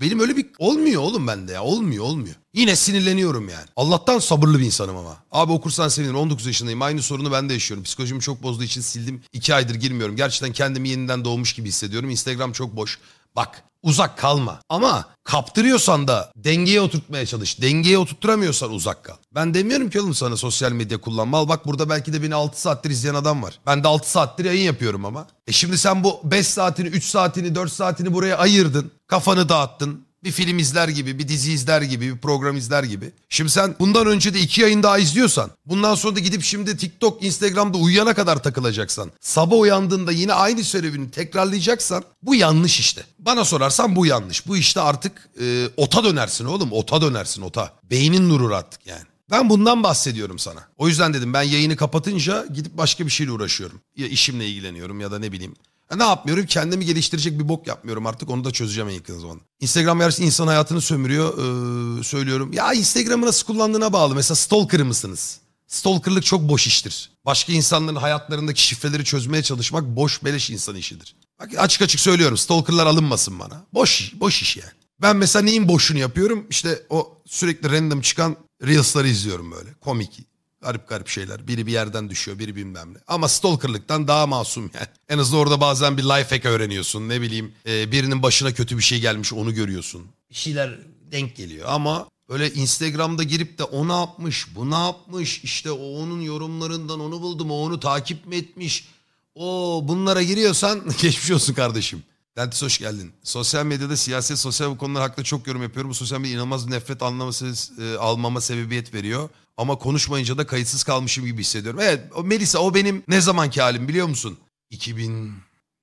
benim 0.02 0.20
öyle 0.20 0.38
bir 0.38 0.46
olmuyor 0.60 1.02
oğlum 1.02 1.28
bende 1.28 1.52
ya. 1.54 1.64
Olmuyor 1.64 2.04
olmuyor. 2.04 2.36
Yine 2.54 2.76
sinirleniyorum 2.76 3.50
yani. 3.50 3.66
Allah'tan 3.76 4.20
sabırlı 4.20 4.60
bir 4.60 4.66
insanım 4.66 4.98
ama. 4.98 5.18
Abi 5.32 5.52
okursan 5.52 5.88
sevinirim. 5.88 6.16
19 6.18 6.46
yaşındayım. 6.46 6.82
Aynı 6.82 7.02
sorunu 7.02 7.32
ben 7.32 7.50
de 7.50 7.54
yaşıyorum. 7.54 7.84
Psikolojimi 7.84 8.22
çok 8.22 8.44
bozduğu 8.44 8.64
için 8.64 8.82
sildim. 8.82 9.22
2 9.34 9.56
aydır 9.56 9.76
girmiyorum. 9.76 10.16
Gerçekten 10.16 10.54
kendimi 10.54 10.90
yeniden 10.90 11.26
doğmuş 11.26 11.54
gibi 11.54 11.68
hissediyorum. 11.68 12.10
Instagram 12.10 12.52
çok 12.52 12.76
boş. 12.76 13.00
Bak 13.36 13.64
uzak 13.84 14.18
kalma. 14.18 14.60
Ama 14.70 15.06
kaptırıyorsan 15.24 16.08
da 16.08 16.32
dengeye 16.36 16.82
oturtmaya 16.82 17.26
çalış. 17.26 17.62
Dengeye 17.62 17.98
oturtturamıyorsan 17.98 18.72
uzak 18.72 19.04
kal. 19.04 19.16
Ben 19.36 19.54
demiyorum 19.54 19.90
ki 19.90 20.02
oğlum 20.02 20.14
sana 20.14 20.38
sosyal 20.38 20.72
medya 20.72 21.02
kullanma. 21.02 21.38
Al 21.38 21.50
bak 21.50 21.66
burada 21.66 21.90
belki 21.90 22.14
de 22.14 22.24
beni 22.24 22.36
6 22.36 22.62
saattir 22.62 22.90
izleyen 22.90 23.16
adam 23.16 23.44
var. 23.44 23.60
Ben 23.66 23.84
de 23.84 23.88
6 23.88 24.12
saattir 24.12 24.46
yayın 24.46 24.64
yapıyorum 24.64 25.06
ama. 25.06 25.28
E 25.48 25.52
şimdi 25.52 25.78
sen 25.78 26.04
bu 26.04 26.20
5 26.24 26.48
saatini, 26.48 26.88
3 26.88 27.04
saatini, 27.04 27.56
4 27.56 27.72
saatini 27.72 28.14
buraya 28.14 28.38
ayırdın. 28.38 28.92
Kafanı 29.08 29.50
dağıttın. 29.50 30.09
Bir 30.24 30.32
film 30.32 30.60
izler 30.60 30.88
gibi, 30.88 31.20
bir 31.20 31.28
dizi 31.28 31.52
izler 31.52 31.82
gibi, 31.82 32.14
bir 32.14 32.18
program 32.18 32.58
izler 32.58 32.84
gibi. 32.84 33.12
Şimdi 33.30 33.52
sen 33.52 33.76
bundan 33.80 34.08
önce 34.08 34.34
de 34.34 34.40
iki 34.40 34.62
yayın 34.62 34.84
daha 34.84 35.00
izliyorsan, 35.00 35.52
bundan 35.66 35.96
sonra 35.96 36.16
da 36.16 36.20
gidip 36.20 36.44
şimdi 36.44 36.78
TikTok, 36.78 37.24
Instagram'da 37.24 37.78
uyuyana 37.78 38.14
kadar 38.14 38.44
takılacaksan, 38.44 39.12
sabah 39.22 39.60
uyandığında 39.60 40.12
yine 40.12 40.34
aynı 40.34 40.64
serüveni 40.64 41.12
tekrarlayacaksan 41.12 42.04
bu 42.24 42.36
yanlış 42.36 42.80
işte. 42.80 43.04
Bana 43.20 43.46
sorarsan 43.46 43.96
bu 43.96 44.06
yanlış. 44.06 44.48
Bu 44.48 44.58
işte 44.58 44.82
artık 44.82 45.30
e, 45.42 45.68
ota 45.78 46.04
dönersin 46.04 46.46
oğlum, 46.46 46.72
ota 46.72 47.02
dönersin 47.02 47.42
ota. 47.42 47.74
Beynin 47.92 48.30
durur 48.30 48.52
artık 48.52 48.88
yani. 48.88 49.04
Ben 49.32 49.50
bundan 49.50 49.84
bahsediyorum 49.84 50.40
sana. 50.40 50.68
O 50.78 50.88
yüzden 50.88 51.14
dedim 51.14 51.34
ben 51.34 51.42
yayını 51.42 51.76
kapatınca 51.76 52.46
gidip 52.54 52.78
başka 52.78 53.06
bir 53.06 53.12
şeyle 53.12 53.32
uğraşıyorum. 53.32 53.82
Ya 53.98 54.08
işimle 54.08 54.48
ilgileniyorum 54.48 55.00
ya 55.00 55.12
da 55.12 55.20
ne 55.20 55.32
bileyim. 55.32 55.56
Ya 55.92 55.98
ne 55.98 56.04
yapmıyorum? 56.04 56.46
Kendimi 56.46 56.86
geliştirecek 56.86 57.40
bir 57.40 57.50
bok 57.50 57.68
yapmıyorum 57.68 58.06
artık. 58.08 58.30
Onu 58.30 58.44
da 58.44 58.52
çözeceğim 58.52 58.90
en 58.90 58.94
yakın 58.94 59.20
zamanda. 59.20 59.44
Instagram 59.60 60.02
yarısı 60.02 60.24
insan 60.24 60.48
hayatını 60.48 60.82
sömürüyor. 60.82 61.34
Ee, 61.38 62.04
söylüyorum. 62.04 62.54
Ya 62.54 62.74
Instagram'ı 62.74 63.26
nasıl 63.26 63.46
kullandığına 63.46 63.94
bağlı. 63.94 64.16
Mesela 64.16 64.36
stalker 64.36 64.84
mısınız? 64.84 65.40
Stalkerlık 65.68 66.26
çok 66.26 66.50
boş 66.50 66.68
iştir. 66.68 67.12
Başka 67.26 67.54
insanların 67.54 67.96
hayatlarındaki 67.96 68.62
şifreleri 68.62 69.06
çözmeye 69.06 69.44
çalışmak 69.44 69.84
boş 69.84 70.24
beleş 70.24 70.50
insan 70.50 70.76
işidir. 70.76 71.16
Bak 71.40 71.50
açık 71.58 71.82
açık 71.82 72.02
söylüyorum. 72.02 72.38
Stalkerlar 72.38 72.86
alınmasın 72.86 73.40
bana. 73.40 73.66
Boş, 73.74 74.14
boş 74.16 74.42
iş 74.42 74.58
yani. 74.58 74.72
Ben 75.02 75.16
mesela 75.16 75.44
neyin 75.44 75.68
boşunu 75.68 76.00
yapıyorum? 76.00 76.46
İşte 76.50 76.84
o 76.90 77.18
sürekli 77.26 77.72
random 77.72 78.02
çıkan 78.02 78.36
Reels'ları 78.64 79.08
izliyorum 79.08 79.52
böyle. 79.52 79.74
Komik. 79.74 80.20
Garip 80.62 80.88
garip 80.88 81.08
şeyler. 81.08 81.48
Biri 81.48 81.68
bir 81.68 81.72
yerden 81.72 82.10
düşüyor, 82.10 82.40
biri 82.40 82.56
bilmem 82.56 82.94
ne. 82.94 82.98
Ama 83.08 83.28
stalkerlıktan 83.28 84.08
daha 84.08 84.28
masum 84.28 84.72
yani. 84.74 84.88
En 85.10 85.18
azından 85.18 85.42
orada 85.42 85.62
bazen 85.62 85.98
bir 85.98 86.04
life 86.04 86.36
hack 86.36 86.46
öğreniyorsun. 86.46 87.10
Ne 87.10 87.22
bileyim 87.22 87.52
e, 87.66 87.92
birinin 87.92 88.24
başına 88.24 88.54
kötü 88.54 88.78
bir 88.78 88.84
şey 88.84 89.00
gelmiş 89.00 89.34
onu 89.34 89.54
görüyorsun. 89.54 90.08
Bir 90.30 90.36
şeyler 90.36 90.80
denk 91.12 91.36
geliyor 91.36 91.66
ama 91.70 92.08
öyle 92.30 92.54
Instagram'da 92.54 93.24
girip 93.24 93.58
de 93.58 93.64
o 93.64 93.88
ne 93.88 93.94
yapmış, 93.94 94.56
bu 94.56 94.72
ne 94.72 94.78
yapmış, 94.78 95.44
işte 95.44 95.72
o 95.72 96.02
onun 96.04 96.22
yorumlarından 96.22 97.00
onu 97.00 97.22
buldum, 97.22 97.52
o 97.52 97.56
onu 97.56 97.80
takip 97.80 98.26
mi 98.26 98.36
etmiş. 98.36 98.88
O 99.36 99.82
bunlara 99.84 100.24
giriyorsan 100.24 100.82
geçmiş 101.02 101.32
olsun 101.32 101.54
kardeşim. 101.54 102.04
Dentis 102.38 102.62
hoş 102.62 102.78
geldin. 102.78 103.12
Sosyal 103.24 103.66
medyada 103.66 103.98
siyaset, 103.98 104.40
sosyal 104.40 104.78
konular 104.78 105.02
hakkında 105.02 105.24
çok 105.24 105.48
yorum 105.48 105.64
yapıyorum. 105.64 105.90
Bu 105.90 105.96
sosyal 105.96 106.20
medya 106.20 106.34
inanılmaz 106.34 106.68
nefret 106.68 107.04
anlaması, 107.04 107.54
e, 107.82 107.98
almama 107.98 108.42
sebebiyet 108.42 108.94
veriyor. 108.94 109.30
Ama 109.60 109.78
konuşmayınca 109.78 110.38
da 110.38 110.48
kayıtsız 110.48 110.84
kalmışım 110.84 111.26
gibi 111.26 111.42
hissediyorum. 111.42 111.80
Evet 111.84 112.02
Melisa 112.24 112.60
o 112.60 112.74
benim 112.74 113.04
ne 113.08 113.22
zamanki 113.22 113.62
halim 113.62 113.88
biliyor 113.88 114.08
musun? 114.08 114.38
2000 114.70 115.34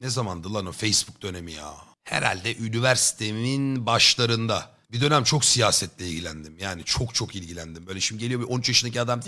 ne 0.00 0.10
zamandı 0.10 0.54
lan 0.54 0.66
o 0.66 0.72
Facebook 0.72 1.22
dönemi 1.22 1.52
ya? 1.52 1.74
Herhalde 2.04 2.56
üniversitemin 2.56 3.86
başlarında. 3.86 4.70
Bir 4.92 5.00
dönem 5.00 5.24
çok 5.24 5.44
siyasetle 5.44 6.08
ilgilendim. 6.08 6.58
Yani 6.58 6.84
çok 6.84 7.14
çok 7.14 7.36
ilgilendim. 7.36 7.86
Böyle 7.86 8.00
şimdi 8.00 8.22
geliyor 8.22 8.40
bir 8.40 8.46
13 8.46 8.68
yaşındaki 8.68 9.00
adam 9.00 9.20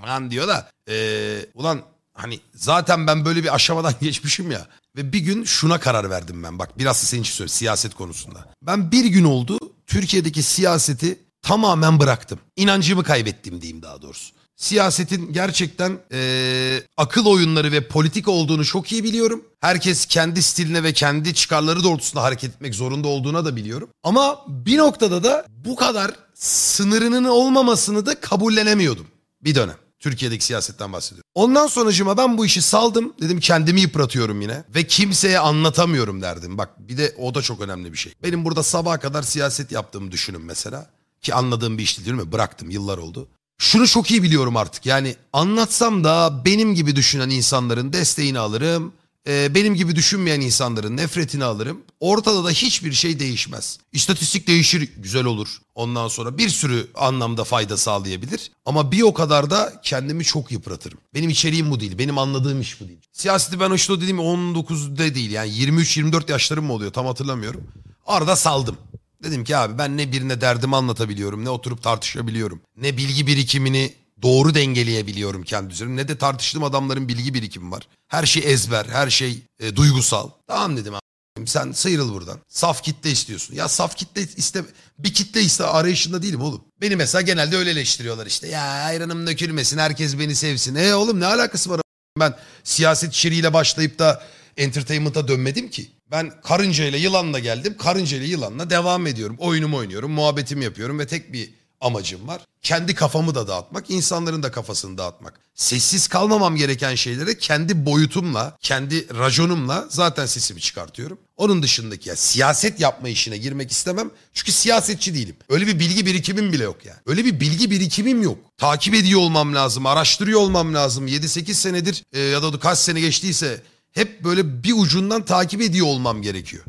falan 0.00 0.30
diyor 0.30 0.48
da. 0.48 0.70
Ee, 0.88 1.46
ulan 1.54 1.82
hani 2.14 2.40
zaten 2.54 3.06
ben 3.06 3.24
böyle 3.24 3.42
bir 3.42 3.54
aşamadan 3.54 3.94
geçmişim 4.00 4.50
ya. 4.50 4.66
Ve 4.96 5.12
bir 5.12 5.20
gün 5.20 5.44
şuna 5.44 5.80
karar 5.80 6.10
verdim 6.10 6.42
ben. 6.42 6.58
Bak 6.58 6.78
biraz 6.78 7.02
da 7.02 7.06
senin 7.06 7.22
için 7.22 7.32
söyleyeyim 7.32 7.56
siyaset 7.56 7.94
konusunda. 7.94 8.52
Ben 8.62 8.92
bir 8.92 9.04
gün 9.04 9.24
oldu 9.24 9.58
Türkiye'deki 9.86 10.42
siyaseti 10.42 11.25
tamamen 11.46 12.00
bıraktım. 12.00 12.38
İnancımı 12.56 13.04
kaybettim 13.04 13.60
diyeyim 13.60 13.82
daha 13.82 14.02
doğrusu. 14.02 14.34
Siyasetin 14.56 15.32
gerçekten 15.32 15.98
eee, 16.12 16.82
akıl 16.96 17.26
oyunları 17.26 17.72
ve 17.72 17.88
politik 17.88 18.28
olduğunu 18.28 18.64
çok 18.64 18.92
iyi 18.92 19.04
biliyorum. 19.04 19.44
Herkes 19.60 20.06
kendi 20.06 20.42
stiline 20.42 20.82
ve 20.82 20.92
kendi 20.92 21.34
çıkarları 21.34 21.84
doğrultusunda 21.84 22.22
hareket 22.22 22.54
etmek 22.54 22.74
zorunda 22.74 23.08
olduğuna 23.08 23.44
da 23.44 23.56
biliyorum. 23.56 23.88
Ama 24.02 24.44
bir 24.48 24.78
noktada 24.78 25.24
da 25.24 25.46
bu 25.48 25.76
kadar 25.76 26.10
sınırının 26.34 27.24
olmamasını 27.24 28.06
da 28.06 28.20
kabullenemiyordum 28.20 29.06
bir 29.40 29.54
dönem. 29.54 29.76
Türkiye'deki 29.98 30.44
siyasetten 30.44 30.92
bahsediyorum. 30.92 31.30
Ondan 31.34 31.66
sonracıma 31.66 32.16
ben 32.16 32.38
bu 32.38 32.46
işi 32.46 32.62
saldım. 32.62 33.12
Dedim 33.20 33.40
kendimi 33.40 33.80
yıpratıyorum 33.80 34.40
yine. 34.40 34.64
Ve 34.74 34.86
kimseye 34.86 35.38
anlatamıyorum 35.38 36.22
derdim. 36.22 36.58
Bak 36.58 36.70
bir 36.78 36.98
de 36.98 37.14
o 37.18 37.34
da 37.34 37.42
çok 37.42 37.60
önemli 37.60 37.92
bir 37.92 37.98
şey. 37.98 38.12
Benim 38.22 38.44
burada 38.44 38.62
sabaha 38.62 38.98
kadar 38.98 39.22
siyaset 39.22 39.72
yaptığımı 39.72 40.12
düşünün 40.12 40.42
mesela. 40.42 40.86
Ki 41.22 41.34
anladığım 41.34 41.78
bir 41.78 41.82
iş 41.82 41.98
değil 41.98 42.06
değil 42.06 42.18
mi? 42.18 42.32
Bıraktım 42.32 42.70
yıllar 42.70 42.98
oldu. 42.98 43.28
Şunu 43.58 43.86
çok 43.86 44.10
iyi 44.10 44.22
biliyorum 44.22 44.56
artık. 44.56 44.86
Yani 44.86 45.16
anlatsam 45.32 46.04
da 46.04 46.42
benim 46.44 46.74
gibi 46.74 46.96
düşünen 46.96 47.30
insanların 47.30 47.92
desteğini 47.92 48.38
alırım. 48.38 48.92
Ee, 49.28 49.54
benim 49.54 49.74
gibi 49.74 49.96
düşünmeyen 49.96 50.40
insanların 50.40 50.96
nefretini 50.96 51.44
alırım. 51.44 51.80
Ortada 52.00 52.44
da 52.44 52.50
hiçbir 52.50 52.92
şey 52.92 53.20
değişmez. 53.20 53.78
İstatistik 53.92 54.46
değişir, 54.46 54.88
güzel 54.96 55.24
olur. 55.24 55.58
Ondan 55.74 56.08
sonra 56.08 56.38
bir 56.38 56.48
sürü 56.48 56.86
anlamda 56.94 57.44
fayda 57.44 57.76
sağlayabilir. 57.76 58.50
Ama 58.66 58.92
bir 58.92 59.02
o 59.02 59.14
kadar 59.14 59.50
da 59.50 59.80
kendimi 59.82 60.24
çok 60.24 60.52
yıpratırım. 60.52 60.98
Benim 61.14 61.30
içeriğim 61.30 61.70
bu 61.70 61.80
değil. 61.80 61.98
Benim 61.98 62.18
anladığım 62.18 62.60
iş 62.60 62.80
bu 62.80 62.88
değil. 62.88 62.98
Siyaseti 63.12 63.60
ben 63.60 63.70
işte 63.70 63.92
o 63.92 63.96
dediğim 63.96 64.18
19'da 64.18 65.14
değil. 65.14 65.30
Yani 65.30 65.50
23-24 65.50 66.30
yaşlarım 66.30 66.64
mı 66.64 66.72
oluyor 66.72 66.92
tam 66.92 67.06
hatırlamıyorum. 67.06 67.64
Arada 68.06 68.36
saldım. 68.36 68.76
Dedim 69.22 69.44
ki 69.44 69.56
abi 69.56 69.78
ben 69.78 69.96
ne 69.96 70.12
birine 70.12 70.40
derdimi 70.40 70.76
anlatabiliyorum, 70.76 71.44
ne 71.44 71.50
oturup 71.50 71.82
tartışabiliyorum, 71.82 72.60
ne 72.76 72.96
bilgi 72.96 73.26
birikimini 73.26 73.94
doğru 74.22 74.54
dengeleyebiliyorum 74.54 75.42
kendi 75.42 75.72
üzerim, 75.72 75.96
ne 75.96 76.08
de 76.08 76.18
tartıştığım 76.18 76.64
adamların 76.64 77.08
bilgi 77.08 77.34
birikimi 77.34 77.70
var. 77.70 77.88
Her 78.08 78.26
şey 78.26 78.52
ezber, 78.52 78.86
her 78.86 79.10
şey 79.10 79.38
e, 79.60 79.76
duygusal. 79.76 80.30
Tamam 80.46 80.76
dedim 80.76 80.94
abi. 80.94 81.00
Sen 81.46 81.72
sıyrıl 81.72 82.12
buradan. 82.12 82.38
Saf 82.48 82.82
kitle 82.82 83.10
istiyorsun. 83.10 83.54
Ya 83.54 83.68
saf 83.68 83.96
kitle 83.96 84.22
iste 84.22 84.64
bir 84.98 85.14
kitle 85.14 85.42
iste 85.42 85.64
arayışında 85.64 86.22
değilim 86.22 86.40
oğlum. 86.40 86.64
Beni 86.80 86.96
mesela 86.96 87.22
genelde 87.22 87.56
öyle 87.56 87.70
eleştiriyorlar 87.70 88.26
işte. 88.26 88.48
Ya 88.48 88.62
ayranım 88.62 89.26
dökülmesin, 89.26 89.78
herkes 89.78 90.18
beni 90.18 90.34
sevsin. 90.34 90.74
E 90.74 90.94
oğlum 90.94 91.20
ne 91.20 91.26
alakası 91.26 91.70
var? 91.70 91.80
Ben 92.20 92.34
siyaset 92.64 93.12
içeriğiyle 93.14 93.52
başlayıp 93.52 93.98
da 93.98 94.22
entertainment'a 94.56 95.28
dönmedim 95.28 95.70
ki. 95.70 95.90
Ben 96.10 96.32
karınca 96.44 96.84
ile 96.84 96.98
yılanla 96.98 97.38
geldim. 97.38 97.76
Karınca 97.78 98.16
ile 98.16 98.26
yılanla 98.26 98.70
devam 98.70 99.06
ediyorum. 99.06 99.36
Oyunumu 99.38 99.76
oynuyorum, 99.76 100.10
muhabbetimi 100.10 100.64
yapıyorum 100.64 100.98
ve 100.98 101.06
tek 101.06 101.32
bir 101.32 101.50
amacım 101.80 102.28
var. 102.28 102.40
Kendi 102.62 102.94
kafamı 102.94 103.34
da 103.34 103.48
dağıtmak, 103.48 103.90
insanların 103.90 104.42
da 104.42 104.50
kafasını 104.50 104.98
dağıtmak. 104.98 105.40
Sessiz 105.54 106.08
kalmamam 106.08 106.56
gereken 106.56 106.94
şeylere 106.94 107.38
kendi 107.38 107.86
boyutumla, 107.86 108.56
kendi 108.60 109.18
raconumla 109.18 109.86
zaten 109.88 110.26
sesimi 110.26 110.60
çıkartıyorum. 110.60 111.18
Onun 111.36 111.62
dışındaki 111.62 112.08
ya 112.08 112.16
siyaset 112.16 112.80
yapma 112.80 113.08
işine 113.08 113.36
girmek 113.36 113.72
istemem. 113.72 114.10
Çünkü 114.34 114.52
siyasetçi 114.52 115.14
değilim. 115.14 115.36
Öyle 115.48 115.66
bir 115.66 115.78
bilgi 115.78 116.06
birikimim 116.06 116.52
bile 116.52 116.64
yok 116.64 116.84
yani. 116.84 116.98
Öyle 117.06 117.24
bir 117.24 117.40
bilgi 117.40 117.70
birikimim 117.70 118.22
yok. 118.22 118.38
Takip 118.58 118.94
ediyor 118.94 119.20
olmam 119.20 119.54
lazım, 119.54 119.86
araştırıyor 119.86 120.40
olmam 120.40 120.74
lazım. 120.74 121.08
7-8 121.08 121.54
senedir 121.54 122.04
e, 122.12 122.20
ya 122.20 122.42
da 122.42 122.58
kaç 122.58 122.78
sene 122.78 123.00
geçtiyse 123.00 123.62
hep 123.96 124.24
böyle 124.24 124.62
bir 124.62 124.74
ucundan 124.76 125.24
takip 125.24 125.60
ediyor 125.60 125.86
olmam 125.86 126.22
gerekiyor. 126.22 126.64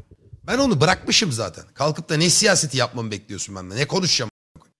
Ben 0.48 0.58
onu 0.58 0.82
bırakmışım 0.82 1.32
zaten. 1.32 1.64
Kalkıp 1.74 2.10
da 2.10 2.18
ne 2.18 2.30
siyaseti 2.30 2.78
yapmamı 2.78 3.12
bekliyorsun 3.12 3.56
benden? 3.56 3.78
Ne 3.78 3.88
konuşacağım? 3.88 4.32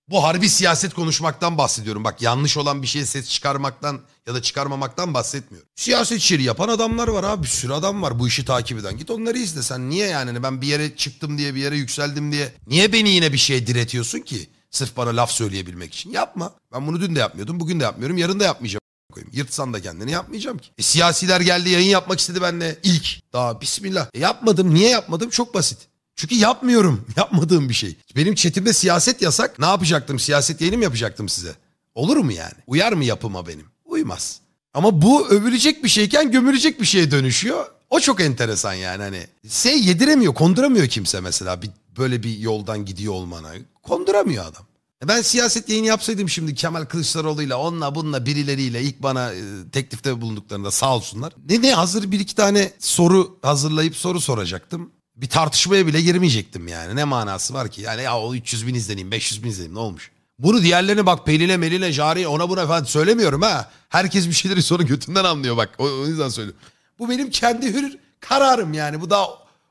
Bu 0.08 0.24
harbi 0.24 0.48
siyaset 0.48 0.94
konuşmaktan 0.94 1.58
bahsediyorum. 1.58 2.04
Bak 2.04 2.22
yanlış 2.22 2.56
olan 2.56 2.82
bir 2.82 2.86
şeye 2.86 3.06
ses 3.06 3.28
çıkarmaktan 3.30 4.00
ya 4.26 4.34
da 4.34 4.42
çıkarmamaktan 4.42 5.14
bahsetmiyorum. 5.14 5.68
Siyaset 5.76 6.18
içeri 6.18 6.42
yapan 6.42 6.68
adamlar 6.68 7.08
var 7.08 7.24
abi. 7.24 7.42
Bir 7.42 7.48
sürü 7.48 7.72
adam 7.72 8.02
var 8.02 8.18
bu 8.18 8.28
işi 8.28 8.44
takip 8.44 8.78
eden. 8.78 8.98
Git 8.98 9.10
onları 9.10 9.38
izle. 9.38 9.62
Sen 9.62 9.90
niye 9.90 10.06
yani 10.06 10.42
ben 10.42 10.60
bir 10.62 10.66
yere 10.66 10.96
çıktım 10.96 11.38
diye 11.38 11.54
bir 11.54 11.60
yere 11.60 11.76
yükseldim 11.76 12.32
diye. 12.32 12.52
Niye 12.66 12.92
beni 12.92 13.10
yine 13.10 13.32
bir 13.32 13.38
şeye 13.38 13.66
diretiyorsun 13.66 14.20
ki? 14.20 14.48
Sırf 14.70 14.96
bana 14.96 15.16
laf 15.16 15.30
söyleyebilmek 15.30 15.94
için. 15.94 16.10
Yapma. 16.10 16.52
Ben 16.72 16.86
bunu 16.86 17.00
dün 17.00 17.14
de 17.14 17.18
yapmıyordum. 17.18 17.60
Bugün 17.60 17.80
de 17.80 17.84
yapmıyorum. 17.84 18.18
Yarın 18.18 18.40
da 18.40 18.44
yapmayacağım 18.44 18.87
koyayım. 19.12 19.30
Yırtsan 19.34 19.72
da 19.72 19.82
kendini 19.82 20.10
yapmayacağım 20.10 20.58
ki. 20.58 20.68
E, 20.78 20.82
siyasiler 20.82 21.40
geldi 21.40 21.70
yayın 21.70 21.88
yapmak 21.88 22.20
istedi 22.20 22.42
benimle 22.42 22.78
ilk. 22.82 23.32
Daha 23.32 23.60
bismillah. 23.60 24.08
E, 24.14 24.18
yapmadım. 24.18 24.74
Niye 24.74 24.88
yapmadım? 24.88 25.30
Çok 25.30 25.54
basit. 25.54 25.78
Çünkü 26.16 26.34
yapmıyorum. 26.34 27.06
Yapmadığım 27.16 27.68
bir 27.68 27.74
şey. 27.74 27.96
Benim 28.16 28.34
chatimde 28.34 28.72
siyaset 28.72 29.22
yasak. 29.22 29.58
Ne 29.58 29.66
yapacaktım? 29.66 30.18
Siyaset 30.18 30.60
yayını 30.60 30.76
mı 30.76 30.84
yapacaktım 30.84 31.28
size? 31.28 31.54
Olur 31.94 32.16
mu 32.16 32.32
yani? 32.32 32.54
Uyar 32.66 32.92
mı 32.92 33.04
yapıma 33.04 33.46
benim? 33.46 33.66
Uymaz. 33.84 34.40
Ama 34.74 35.02
bu 35.02 35.28
övülecek 35.28 35.84
bir 35.84 35.88
şeyken 35.88 36.30
gömülecek 36.30 36.80
bir 36.80 36.86
şeye 36.86 37.10
dönüşüyor. 37.10 37.66
O 37.90 38.00
çok 38.00 38.20
enteresan 38.20 38.74
yani 38.74 39.02
hani. 39.02 39.26
Şey 39.48 39.82
yediremiyor, 39.82 40.34
konduramıyor 40.34 40.86
kimse 40.86 41.20
mesela 41.20 41.62
bir 41.62 41.70
böyle 41.98 42.22
bir 42.22 42.38
yoldan 42.38 42.84
gidiyor 42.84 43.12
olmana. 43.12 43.50
Konduramıyor 43.82 44.44
adam. 44.46 44.67
E 45.04 45.08
Ben 45.08 45.22
siyaset 45.22 45.68
yayını 45.68 45.86
yapsaydım 45.86 46.28
şimdi 46.28 46.54
Kemal 46.54 46.84
Kılıçdaroğlu'yla 46.84 47.56
onunla 47.56 47.94
bununla 47.94 48.26
birileriyle 48.26 48.82
ilk 48.82 49.02
bana 49.02 49.32
e, 49.32 49.40
teklifte 49.72 50.20
bulunduklarında 50.20 50.70
sağ 50.70 50.96
olsunlar. 50.96 51.32
Ne 51.48 51.62
ne 51.62 51.74
hazır 51.74 52.10
bir 52.10 52.20
iki 52.20 52.34
tane 52.34 52.72
soru 52.78 53.38
hazırlayıp 53.42 53.96
soru 53.96 54.20
soracaktım. 54.20 54.92
Bir 55.16 55.28
tartışmaya 55.28 55.86
bile 55.86 56.00
girmeyecektim 56.00 56.68
yani. 56.68 56.96
Ne 56.96 57.04
manası 57.04 57.54
var 57.54 57.70
ki? 57.70 57.82
Yani 57.82 58.02
ya 58.02 58.18
o 58.18 58.34
300 58.34 58.66
bin 58.66 58.74
izleneyim 58.74 59.10
500 59.10 59.44
bin 59.44 59.48
izleneyim 59.48 59.74
ne 59.74 59.78
olmuş? 59.78 60.10
Bunu 60.38 60.62
diğerlerine 60.62 61.06
bak 61.06 61.26
Pelin'e 61.26 61.56
Melin'e 61.56 61.92
Jari'ye 61.92 62.28
ona 62.28 62.48
buna 62.48 62.66
falan 62.66 62.84
söylemiyorum 62.84 63.42
ha. 63.42 63.70
Herkes 63.88 64.28
bir 64.28 64.32
şeyleri 64.32 64.62
sonra 64.62 64.82
götünden 64.82 65.24
anlıyor 65.24 65.56
bak. 65.56 65.70
O, 65.78 65.84
o 65.84 66.06
yüzden 66.06 66.28
söylüyorum. 66.28 66.60
Bu 66.98 67.10
benim 67.10 67.30
kendi 67.30 67.74
hür 67.74 67.98
kararım 68.20 68.74
yani. 68.74 69.00
Bu 69.00 69.10
daha 69.10 69.28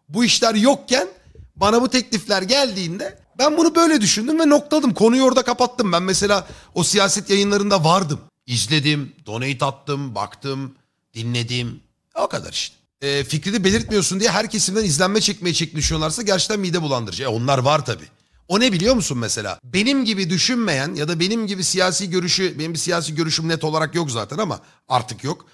bu 0.10 0.26
işler 0.26 0.56
yokken 0.56 1.08
Bana 1.58 1.82
bu 1.82 1.90
teklifler 1.90 2.42
geldiğinde 2.42 3.18
ben 3.40 3.58
bunu 3.58 3.76
böyle 3.76 4.02
düşündüm 4.02 4.40
ve 4.40 4.50
noktaladım. 4.50 4.94
Konuyu 4.94 5.24
orada 5.24 5.44
kapattım. 5.44 5.92
Ben 5.92 6.04
mesela 6.04 6.48
o 6.74 6.84
siyaset 6.84 7.30
yayınlarında 7.30 7.84
vardım. 7.84 8.20
İzledim, 8.46 9.14
donate 9.26 9.66
attım, 9.66 10.16
baktım, 10.16 10.76
dinledim. 11.14 11.80
O 12.16 12.28
kadar 12.28 12.54
işte. 12.54 12.76
E, 13.02 13.24
fikrini 13.24 13.64
belirtmiyorsun 13.64 14.20
diye 14.20 14.30
her 14.30 14.50
kesimden 14.50 14.84
izlenme 14.84 15.22
çekmeye 15.22 15.54
çek 15.54 15.76
düşünüyorlarsa 15.76 16.22
gerçekten 16.22 16.60
mide 16.60 16.82
bulandırıcı. 16.82 17.24
E, 17.24 17.28
onlar 17.28 17.58
var 17.58 17.86
tabii. 17.86 18.08
O 18.48 18.60
ne 18.60 18.74
biliyor 18.74 18.96
musun 18.96 19.18
mesela? 19.18 19.60
Benim 19.64 20.06
gibi 20.06 20.30
düşünmeyen 20.30 20.96
ya 20.96 21.08
da 21.08 21.20
benim 21.20 21.48
gibi 21.48 21.64
siyasi 21.64 22.10
görüşü, 22.10 22.60
benim 22.60 22.74
bir 22.74 22.80
siyasi 22.80 23.16
görüşüm 23.16 23.48
net 23.48 23.64
olarak 23.64 23.96
yok 23.96 24.12
zaten 24.12 24.38
ama 24.38 24.60
artık 24.88 25.24
yok. 25.24 25.46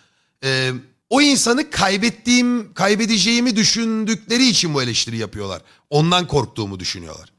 Ee, 0.43 0.71
o 1.09 1.21
insanı 1.21 1.69
kaybettiğim, 1.69 2.73
kaybedeceğimi 2.73 3.55
düşündükleri 3.55 4.45
için 4.45 4.73
bu 4.73 4.81
eleştiri 4.81 5.17
yapıyorlar. 5.17 5.61
Ondan 5.89 6.27
korktuğumu 6.27 6.79
düşünüyorlar. 6.79 7.32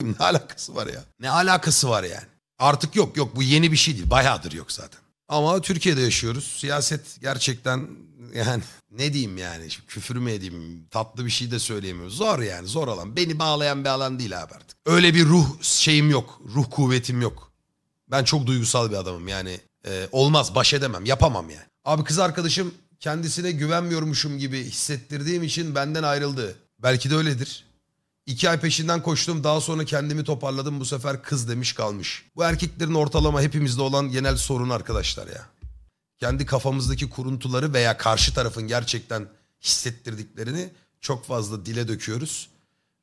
Ne 0.00 0.16
alakası 0.18 0.74
var 0.74 0.86
ya? 0.86 1.04
Ne 1.20 1.30
alakası 1.30 1.88
var 1.88 2.02
yani? 2.02 2.26
Artık 2.58 2.96
yok 2.96 3.16
yok 3.16 3.36
bu 3.36 3.42
yeni 3.42 3.72
bir 3.72 3.76
şey 3.76 3.94
değil. 3.94 4.10
Bayağıdır 4.10 4.52
yok 4.52 4.72
zaten. 4.72 5.00
Ama 5.28 5.60
Türkiye'de 5.60 6.00
yaşıyoruz. 6.00 6.56
Siyaset 6.58 7.20
gerçekten 7.20 7.88
yani 8.34 8.62
ne 8.90 9.12
diyeyim 9.12 9.38
yani 9.38 9.70
Şimdi 9.70 9.86
küfür 9.86 10.16
mü 10.16 10.30
edeyim 10.30 10.86
tatlı 10.90 11.24
bir 11.26 11.30
şey 11.30 11.50
de 11.50 11.58
söyleyemiyoruz. 11.58 12.16
Zor 12.16 12.38
yani 12.38 12.66
zor 12.68 12.88
alan. 12.88 13.16
Beni 13.16 13.38
bağlayan 13.38 13.84
bir 13.84 13.88
alan 13.88 14.18
değil 14.18 14.42
abi 14.42 14.54
artık. 14.54 14.78
Öyle 14.86 15.14
bir 15.14 15.24
ruh 15.26 15.62
şeyim 15.62 16.10
yok. 16.10 16.40
Ruh 16.54 16.64
kuvvetim 16.70 17.22
yok. 17.22 17.52
Ben 18.10 18.24
çok 18.24 18.46
duygusal 18.46 18.90
bir 18.90 18.96
adamım 18.96 19.28
yani. 19.28 19.60
e, 19.86 20.08
olmaz 20.12 20.54
baş 20.54 20.74
edemem 20.74 21.04
yapamam 21.04 21.50
yani. 21.50 21.66
Abi 21.84 22.04
kız 22.04 22.18
arkadaşım 22.18 22.74
kendisine 23.00 23.50
güvenmiyormuşum 23.52 24.38
gibi 24.38 24.64
hissettirdiğim 24.64 25.42
için 25.42 25.74
benden 25.74 26.02
ayrıldı. 26.02 26.56
Belki 26.78 27.10
de 27.10 27.16
öyledir. 27.16 27.64
İki 28.30 28.50
ay 28.50 28.60
peşinden 28.60 29.02
koştum 29.02 29.44
daha 29.44 29.60
sonra 29.60 29.84
kendimi 29.84 30.24
toparladım 30.24 30.80
bu 30.80 30.84
sefer 30.84 31.22
kız 31.22 31.48
demiş 31.48 31.72
kalmış. 31.72 32.24
Bu 32.36 32.44
erkeklerin 32.44 32.94
ortalama 32.94 33.42
hepimizde 33.42 33.82
olan 33.82 34.10
genel 34.10 34.36
sorun 34.36 34.70
arkadaşlar 34.70 35.26
ya 35.26 35.46
kendi 36.18 36.46
kafamızdaki 36.46 37.10
kuruntuları 37.10 37.72
veya 37.72 37.96
karşı 37.96 38.34
tarafın 38.34 38.62
gerçekten 38.62 39.28
hissettirdiklerini 39.62 40.70
çok 41.00 41.26
fazla 41.26 41.66
dile 41.66 41.88
döküyoruz. 41.88 42.48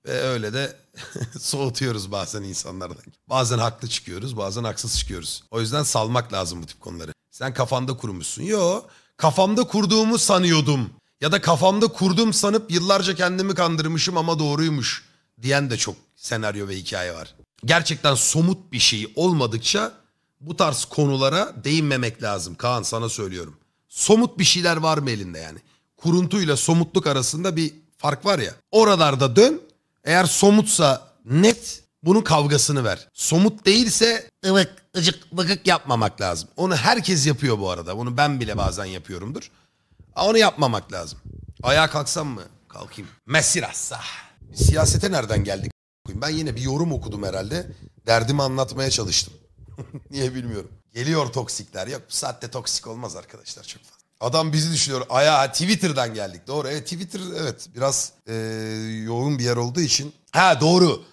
Ve 0.05 0.22
öyle 0.22 0.53
de 0.53 0.77
soğutuyoruz 1.39 2.12
bazen 2.12 2.43
insanlardan. 2.43 3.03
Bazen 3.29 3.57
haklı 3.57 3.88
çıkıyoruz 3.88 4.38
bazen 4.38 4.63
haksız 4.63 5.00
çıkıyoruz. 5.00 5.43
O 5.51 5.62
yüzden 5.62 5.84
salmak 5.84 6.34
lazım 6.34 6.62
bu 6.62 6.65
tip 6.65 6.81
konuları. 6.81 7.13
Sen 7.31 7.53
kafanda 7.53 7.98
kurmuşsun. 7.98 8.43
Yo 8.43 8.81
kafamda 9.17 9.63
kurduğumu 9.63 10.17
sanıyordum. 10.17 10.89
Ya 11.22 11.31
da 11.31 11.41
kafamda 11.41 11.88
kurdum 11.88 12.34
sanıp 12.34 12.72
yıllarca 12.72 13.15
kendimi 13.15 13.55
kandırmışım 13.55 14.17
ama 14.17 14.39
doğruymuş 14.39 15.06
diyen 15.41 15.70
de 15.70 15.77
çok 15.77 15.96
senaryo 16.15 16.67
ve 16.67 16.75
hikaye 16.75 17.13
var. 17.13 17.36
Gerçekten 17.65 18.15
somut 18.15 18.72
bir 18.72 18.79
şey 18.79 19.13
olmadıkça 19.15 19.91
bu 20.41 20.58
tarz 20.58 20.86
konulara 20.86 21.53
değinmemek 21.63 22.24
lazım. 22.24 22.56
Kaan 22.56 22.84
sana 22.84 23.10
söylüyorum. 23.10 23.58
Somut 23.89 24.39
bir 24.39 24.44
şeyler 24.44 24.77
var 24.77 24.98
mı 24.98 25.12
elinde 25.12 25.39
yani? 25.39 25.60
Kuruntuyla 25.98 26.58
somutluk 26.58 27.08
arasında 27.08 27.56
bir 27.56 27.74
fark 27.98 28.25
var 28.25 28.39
ya. 28.39 28.53
Oralarda 28.72 29.36
dön. 29.36 29.62
Eğer 30.03 30.25
somutsa 30.25 31.08
net 31.25 31.84
bunun 32.03 32.22
kavgasını 32.22 32.84
ver. 32.84 33.08
Somut 33.13 33.65
değilse 33.65 34.29
ıvık, 34.46 34.86
ıcık, 34.98 35.32
bıkık 35.32 35.67
yapmamak 35.67 36.22
lazım. 36.22 36.50
Onu 36.58 36.75
herkes 36.75 37.27
yapıyor 37.27 37.60
bu 37.60 37.70
arada. 37.70 37.98
Bunu 37.98 38.17
ben 38.17 38.39
bile 38.39 38.58
bazen 38.58 38.86
yapıyorumdur. 38.86 39.51
Onu 40.15 40.38
yapmamak 40.38 40.91
lazım. 40.94 41.20
Ayağa 41.63 41.89
kalksam 41.89 42.27
mı? 42.27 42.44
Kalkayım. 42.70 43.10
Mesirassa. 43.25 44.00
Siyasete 44.54 45.12
nereden 45.12 45.44
geldik? 45.44 45.72
Ben 46.13 46.30
yine 46.30 46.56
bir 46.56 46.62
yorum 46.62 46.92
okudum 46.92 47.24
herhalde. 47.24 47.68
Derdimi 48.08 48.42
anlatmaya 48.42 48.89
çalıştım. 48.89 49.34
Niye 50.12 50.36
bilmiyorum. 50.36 50.72
Geliyor 50.94 51.27
toksikler. 51.27 51.88
Yok 51.88 52.01
bu 52.10 52.13
saatte 52.13 52.48
toksik 52.48 52.88
olmaz 52.88 53.16
arkadaşlar 53.16 53.63
çok 53.63 53.82
fazla. 53.84 53.98
Adam 54.20 54.54
bizi 54.54 54.74
düşünüyor. 54.74 55.06
Aya 55.10 55.51
Twitter'dan 55.51 56.13
geldik. 56.13 56.48
Doğru. 56.48 56.68
Evet 56.68 56.84
Twitter 56.84 57.22
evet 57.39 57.70
biraz 57.75 58.12
e, 58.27 58.34
yoğun 59.06 59.39
bir 59.39 59.44
yer 59.44 59.56
olduğu 59.56 59.82
için. 59.82 60.13
Ha 60.32 60.62
doğru. 60.62 61.04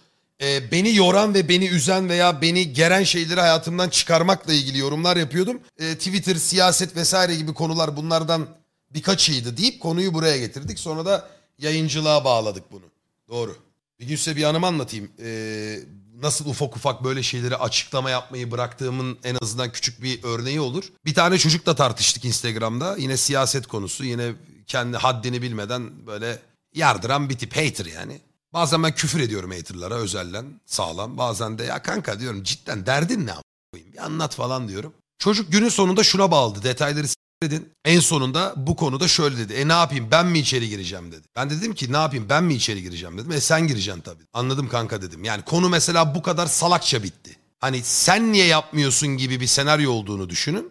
E, 0.43 0.71
beni 0.71 0.95
yoran 0.95 1.35
ve 1.35 1.49
beni 1.49 1.69
üzen 1.69 2.09
veya 2.09 2.43
beni 2.43 2.73
geren 2.73 3.03
şeyleri 3.03 3.41
hayatımdan 3.41 3.89
çıkarmakla 3.89 4.53
ilgili 4.53 4.79
yorumlar 4.79 5.17
yapıyordum. 5.17 5.61
E, 5.79 5.95
Twitter, 5.95 6.35
siyaset 6.37 6.97
vesaire 6.97 7.35
gibi 7.35 7.55
konular 7.55 7.97
bunlardan 7.97 8.47
birkaçıydı 8.91 9.57
deyip 9.57 9.81
konuyu 9.83 10.15
buraya 10.15 10.39
getirdik. 10.39 10.79
Sonra 10.79 11.07
da 11.07 11.29
yayıncılığa 11.59 12.25
bağladık 12.25 12.73
bunu. 12.73 12.94
Doğru. 13.29 13.57
Bir 14.01 14.07
gün 14.07 14.17
size 14.17 14.37
bir 14.37 14.45
anımı 14.45 14.67
anlatayım. 14.67 15.11
Ee, 15.19 15.79
nasıl 16.15 16.47
ufak 16.47 16.77
ufak 16.77 17.05
böyle 17.05 17.23
şeyleri 17.23 17.57
açıklama 17.57 18.11
yapmayı 18.11 18.51
bıraktığımın 18.51 19.19
en 19.25 19.37
azından 19.43 19.73
küçük 19.73 20.03
bir 20.03 20.25
örneği 20.25 20.61
olur. 20.61 20.85
Bir 21.05 21.15
tane 21.15 21.39
çocukla 21.39 21.75
tartıştık 21.75 22.25
Instagram'da. 22.25 22.97
Yine 22.97 23.17
siyaset 23.17 23.67
konusu. 23.67 24.05
Yine 24.05 24.35
kendi 24.67 24.97
haddini 24.97 25.43
bilmeden 25.43 26.07
böyle 26.07 26.39
yardıran 26.75 27.31
bir 27.31 27.39
tip 27.39 27.57
hater 27.57 27.87
yani. 27.87 28.21
Bazen 28.53 28.83
ben 28.83 28.95
küfür 28.95 29.21
ediyorum 29.21 29.51
haterlara 29.51 29.95
özellen 29.95 30.61
sağlam. 30.67 31.19
Bazen 31.19 31.59
de 31.59 31.65
ya 31.65 31.83
kanka 31.83 32.21
diyorum 32.21 32.43
cidden 32.43 32.87
derdin 32.87 33.27
ne 33.27 33.33
koyayım 33.73 33.93
bir 33.93 34.05
anlat 34.05 34.35
falan 34.35 34.69
diyorum. 34.69 34.95
Çocuk 35.19 35.53
günün 35.53 35.69
sonunda 35.69 36.05
şuna 36.05 36.31
bağladı 36.31 36.63
detayları 36.63 37.07
dedin. 37.51 37.69
En 37.85 38.01
sonunda 38.01 38.55
bu 38.57 38.77
konuda 38.77 39.09
şöyle 39.09 39.39
dedi. 39.39 39.53
E 39.53 39.69
ne 39.69 39.73
yapayım 39.73 40.09
ben 40.11 40.27
mi 40.27 40.39
içeri 40.39 40.69
gireceğim 40.69 41.13
dedi. 41.13 41.27
Ben 41.37 41.51
de 41.51 41.57
dedim 41.57 41.75
ki 41.75 41.93
ne 41.93 41.97
yapayım 41.97 42.27
ben 42.29 42.45
mi 42.45 42.55
içeri 42.55 42.83
gireceğim 42.83 43.19
dedim. 43.19 43.33
E 43.33 43.41
sen 43.41 43.67
gireceksin 43.67 44.01
tabii. 44.01 44.23
Anladım 44.33 44.69
kanka 44.69 45.03
dedim. 45.03 45.25
Yani 45.25 45.43
konu 45.43 45.69
mesela 45.69 46.15
bu 46.15 46.23
kadar 46.23 46.47
salakça 46.47 47.03
bitti. 47.03 47.37
Hani 47.61 47.83
sen 47.83 48.33
niye 48.33 48.47
yapmıyorsun 48.47 49.09
gibi 49.09 49.41
bir 49.41 49.47
senaryo 49.47 49.93
olduğunu 49.93 50.31
düşünün. 50.31 50.71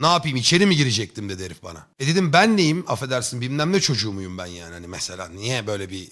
Ne 0.00 0.06
yapayım 0.06 0.36
içeri 0.36 0.66
mi 0.66 0.76
girecektim 0.76 1.28
dedi 1.28 1.44
herif 1.44 1.62
bana. 1.62 1.86
E 1.98 2.06
dedim 2.06 2.32
ben 2.32 2.56
neyim 2.56 2.84
affedersin 2.88 3.40
bilmem 3.40 3.72
ne 3.72 3.80
çocuğu 3.80 4.12
muyum 4.12 4.38
ben 4.38 4.46
yani. 4.46 4.72
Hani 4.72 4.86
mesela 4.86 5.28
niye 5.28 5.66
böyle 5.66 5.90
bir 5.90 6.08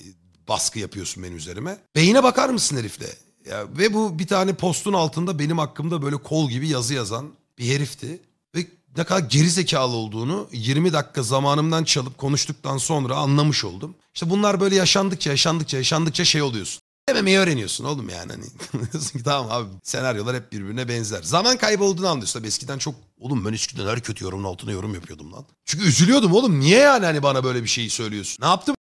baskı 0.48 0.78
yapıyorsun 0.78 1.22
benim 1.22 1.36
üzerime. 1.36 1.78
Beyine 1.96 2.22
bakar 2.22 2.48
mısın 2.48 2.76
herifle? 2.76 3.06
Ya, 3.46 3.64
ve 3.78 3.94
bu 3.94 4.18
bir 4.18 4.26
tane 4.26 4.54
postun 4.54 4.92
altında 4.92 5.38
benim 5.38 5.58
hakkımda 5.58 6.02
böyle 6.02 6.16
kol 6.16 6.50
gibi 6.50 6.68
yazı 6.68 6.94
yazan 6.94 7.30
bir 7.58 7.74
herifti. 7.74 8.20
Ne 8.96 9.04
kadar 9.04 9.20
gerizekalı 9.20 9.96
olduğunu 9.96 10.48
20 10.52 10.92
dakika 10.92 11.22
zamanımdan 11.22 11.84
çalıp 11.84 12.18
konuştuktan 12.18 12.78
sonra 12.78 13.16
anlamış 13.16 13.64
oldum. 13.64 13.94
İşte 14.14 14.30
bunlar 14.30 14.60
böyle 14.60 14.76
yaşandıkça 14.76 15.30
yaşandıkça 15.30 15.76
yaşandıkça 15.76 16.24
şey 16.24 16.42
oluyorsun. 16.42 16.82
Dememeyi 17.08 17.38
öğreniyorsun 17.38 17.84
oğlum 17.84 18.08
yani. 18.08 18.32
Hani 18.32 18.44
diyorsun 18.92 19.18
ki 19.18 19.24
tamam 19.24 19.50
abi 19.50 19.68
senaryolar 19.82 20.36
hep 20.36 20.52
birbirine 20.52 20.88
benzer. 20.88 21.22
Zaman 21.22 21.56
kaybı 21.56 21.84
olduğunu 21.84 22.08
anlıyorsun. 22.08 22.38
Tabii 22.40 22.48
eskiden 22.48 22.78
çok 22.78 22.94
oğlum 23.20 23.44
ben 23.44 23.52
eskiden 23.52 23.86
her 23.86 24.00
kötü 24.00 24.24
yorumun 24.24 24.44
altına 24.44 24.72
yorum 24.72 24.94
yapıyordum 24.94 25.32
lan. 25.32 25.44
Çünkü 25.64 25.84
üzülüyordum 25.84 26.32
oğlum. 26.32 26.60
Niye 26.60 26.78
yani 26.78 27.04
hani 27.04 27.22
bana 27.22 27.44
böyle 27.44 27.62
bir 27.62 27.68
şeyi 27.68 27.90
söylüyorsun? 27.90 28.44
Ne 28.44 28.48
yaptım 28.48 28.74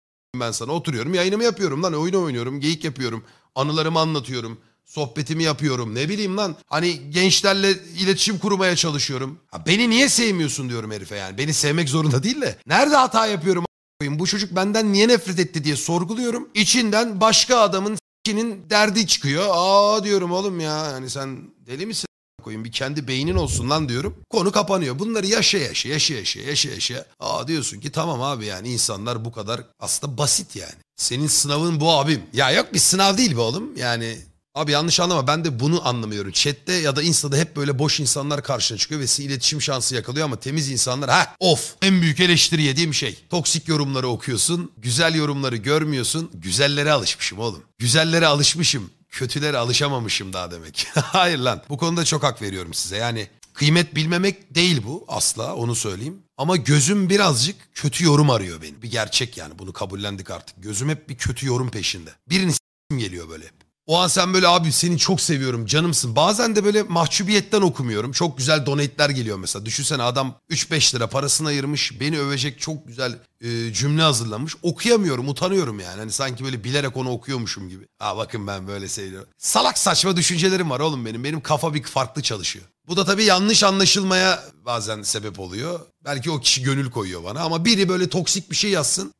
ben 0.40 0.52
sana? 0.52 0.72
Oturuyorum 0.72 1.14
yayınımı 1.14 1.44
yapıyorum 1.44 1.82
lan. 1.82 1.94
Oyun 1.94 2.14
oynuyorum, 2.14 2.60
geyik 2.60 2.84
yapıyorum. 2.84 3.24
Anılarımı 3.54 4.00
anlatıyorum. 4.00 4.58
Sohbetimi 4.96 5.42
yapıyorum. 5.42 5.94
Ne 5.94 6.08
bileyim 6.08 6.36
lan. 6.36 6.56
Hani 6.66 7.10
gençlerle 7.10 7.70
iletişim 7.98 8.38
kurmaya 8.38 8.76
çalışıyorum. 8.76 9.38
Ha, 9.50 9.66
beni 9.66 9.90
niye 9.90 10.08
sevmiyorsun 10.08 10.68
diyorum 10.68 10.90
herife 10.90 11.16
yani. 11.16 11.38
Beni 11.38 11.54
sevmek 11.54 11.88
zorunda 11.88 12.22
değil 12.22 12.40
de. 12.40 12.58
Nerede 12.66 12.96
hata 12.96 13.26
yapıyorum 13.26 13.64
a**ayım? 13.64 14.18
Bu 14.18 14.26
çocuk 14.26 14.56
benden 14.56 14.92
niye 14.92 15.08
nefret 15.08 15.38
etti 15.38 15.64
diye 15.64 15.76
sorguluyorum. 15.76 16.48
İçinden 16.54 17.20
başka 17.20 17.60
adamın 17.60 17.94
s**kinin 17.94 18.70
derdi 18.70 19.06
çıkıyor. 19.06 19.44
Aa 19.50 20.04
diyorum 20.04 20.32
oğlum 20.32 20.60
ya. 20.60 20.90
Yani 20.92 21.10
sen 21.10 21.38
deli 21.66 21.86
misin? 21.86 22.06
koyayım 22.44 22.64
bir 22.64 22.72
kendi 22.72 23.08
beynin 23.08 23.34
olsun 23.34 23.70
lan 23.70 23.88
diyorum. 23.88 24.16
Konu 24.30 24.52
kapanıyor. 24.52 24.98
Bunları 24.98 25.26
yaşa 25.26 25.58
yaşa 25.58 25.88
yaşa 25.88 26.14
yaşa 26.14 26.40
yaşa 26.40 26.70
yaşa. 26.70 27.06
Aa 27.20 27.48
diyorsun 27.48 27.80
ki 27.80 27.92
tamam 27.92 28.22
abi 28.22 28.46
yani 28.46 28.68
insanlar 28.68 29.24
bu 29.24 29.32
kadar 29.32 29.60
aslında 29.80 30.18
basit 30.18 30.56
yani. 30.56 30.74
Senin 30.96 31.26
sınavın 31.26 31.80
bu 31.80 31.90
abim. 31.90 32.22
Ya 32.32 32.50
yok 32.50 32.74
bir 32.74 32.78
sınav 32.78 33.16
değil 33.16 33.36
bu 33.36 33.40
oğlum. 33.40 33.76
Yani 33.76 34.18
Abi 34.56 34.72
yanlış 34.72 35.00
anlama 35.00 35.26
ben 35.26 35.44
de 35.44 35.60
bunu 35.60 35.88
anlamıyorum. 35.88 36.32
Chat'te 36.32 36.72
ya 36.72 36.96
da 36.96 37.02
Insta'da 37.02 37.36
hep 37.36 37.56
böyle 37.56 37.78
boş 37.78 38.00
insanlar 38.00 38.42
karşına 38.42 38.78
çıkıyor 38.78 39.00
ve 39.00 39.06
size 39.06 39.28
iletişim 39.28 39.62
şansı 39.62 39.94
yakalıyor 39.94 40.24
ama 40.24 40.40
temiz 40.40 40.70
insanlar 40.70 41.10
ha 41.10 41.34
of 41.40 41.74
en 41.82 42.02
büyük 42.02 42.20
eleştiri 42.20 42.62
yediğim 42.62 42.94
şey. 42.94 43.18
Toksik 43.30 43.68
yorumları 43.68 44.08
okuyorsun, 44.08 44.72
güzel 44.78 45.14
yorumları 45.14 45.56
görmüyorsun. 45.56 46.30
Güzellere 46.34 46.92
alışmışım 46.92 47.38
oğlum. 47.38 47.62
Güzellere 47.78 48.26
alışmışım. 48.26 48.90
Kötülere 49.08 49.56
alışamamışım 49.56 50.32
daha 50.32 50.50
demek. 50.50 50.86
Hayır 50.94 51.38
lan 51.38 51.62
bu 51.68 51.78
konuda 51.78 52.04
çok 52.04 52.22
hak 52.22 52.42
veriyorum 52.42 52.74
size. 52.74 52.96
Yani 52.96 53.28
kıymet 53.54 53.94
bilmemek 53.94 54.54
değil 54.54 54.82
bu 54.86 55.04
asla 55.08 55.54
onu 55.54 55.74
söyleyeyim. 55.74 56.18
Ama 56.36 56.56
gözüm 56.56 57.10
birazcık 57.10 57.56
kötü 57.74 58.04
yorum 58.04 58.30
arıyor 58.30 58.62
benim. 58.62 58.82
Bir 58.82 58.90
gerçek 58.90 59.36
yani 59.36 59.58
bunu 59.58 59.72
kabullendik 59.72 60.30
artık. 60.30 60.62
Gözüm 60.62 60.88
hep 60.88 61.08
bir 61.08 61.16
kötü 61.16 61.46
yorum 61.46 61.70
peşinde. 61.70 62.10
Birini 62.30 62.52
geliyor 62.96 63.28
böyle. 63.28 63.55
O 63.86 63.98
an 63.98 64.08
sen 64.08 64.34
böyle 64.34 64.48
abi 64.48 64.72
seni 64.72 64.98
çok 64.98 65.20
seviyorum 65.20 65.66
canımsın. 65.66 66.16
Bazen 66.16 66.56
de 66.56 66.64
böyle 66.64 66.82
mahcubiyetten 66.82 67.62
okumuyorum. 67.62 68.12
Çok 68.12 68.38
güzel 68.38 68.66
donate'ler 68.66 69.10
geliyor 69.10 69.38
mesela. 69.38 69.66
Düşünsene 69.66 70.02
adam 70.02 70.34
3-5 70.50 70.94
lira 70.96 71.06
parasını 71.06 71.48
ayırmış. 71.48 72.00
Beni 72.00 72.18
övecek 72.18 72.60
çok 72.60 72.86
güzel 72.86 73.18
e, 73.40 73.72
cümle 73.72 74.02
hazırlamış. 74.02 74.54
Okuyamıyorum 74.62 75.28
utanıyorum 75.28 75.80
yani. 75.80 75.98
Hani 75.98 76.12
sanki 76.12 76.44
böyle 76.44 76.64
bilerek 76.64 76.96
onu 76.96 77.10
okuyormuşum 77.10 77.68
gibi. 77.68 77.86
Ha 77.98 78.16
bakın 78.16 78.46
ben 78.46 78.66
böyle 78.66 78.88
seviyorum. 78.88 79.28
Salak 79.38 79.78
saçma 79.78 80.16
düşüncelerim 80.16 80.70
var 80.70 80.80
oğlum 80.80 81.06
benim. 81.06 81.24
Benim 81.24 81.40
kafa 81.40 81.74
bir 81.74 81.82
farklı 81.82 82.22
çalışıyor. 82.22 82.64
Bu 82.88 82.96
da 82.96 83.04
tabii 83.04 83.24
yanlış 83.24 83.62
anlaşılmaya 83.64 84.44
bazen 84.64 85.02
sebep 85.02 85.40
oluyor. 85.40 85.80
Belki 86.04 86.30
o 86.30 86.40
kişi 86.40 86.62
gönül 86.62 86.90
koyuyor 86.90 87.24
bana 87.24 87.40
ama 87.40 87.64
biri 87.64 87.88
böyle 87.88 88.08
toksik 88.08 88.50
bir 88.50 88.56
şey 88.56 88.70
yazsın. 88.70 89.12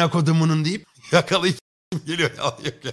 Ya 0.00 0.10
kodumunun 0.10 0.64
deyip 0.64 0.86
yakalayıp 1.12 1.58
geliyor. 2.06 2.30
Ya, 2.38 2.44
yok 2.64 2.84
ya. 2.84 2.92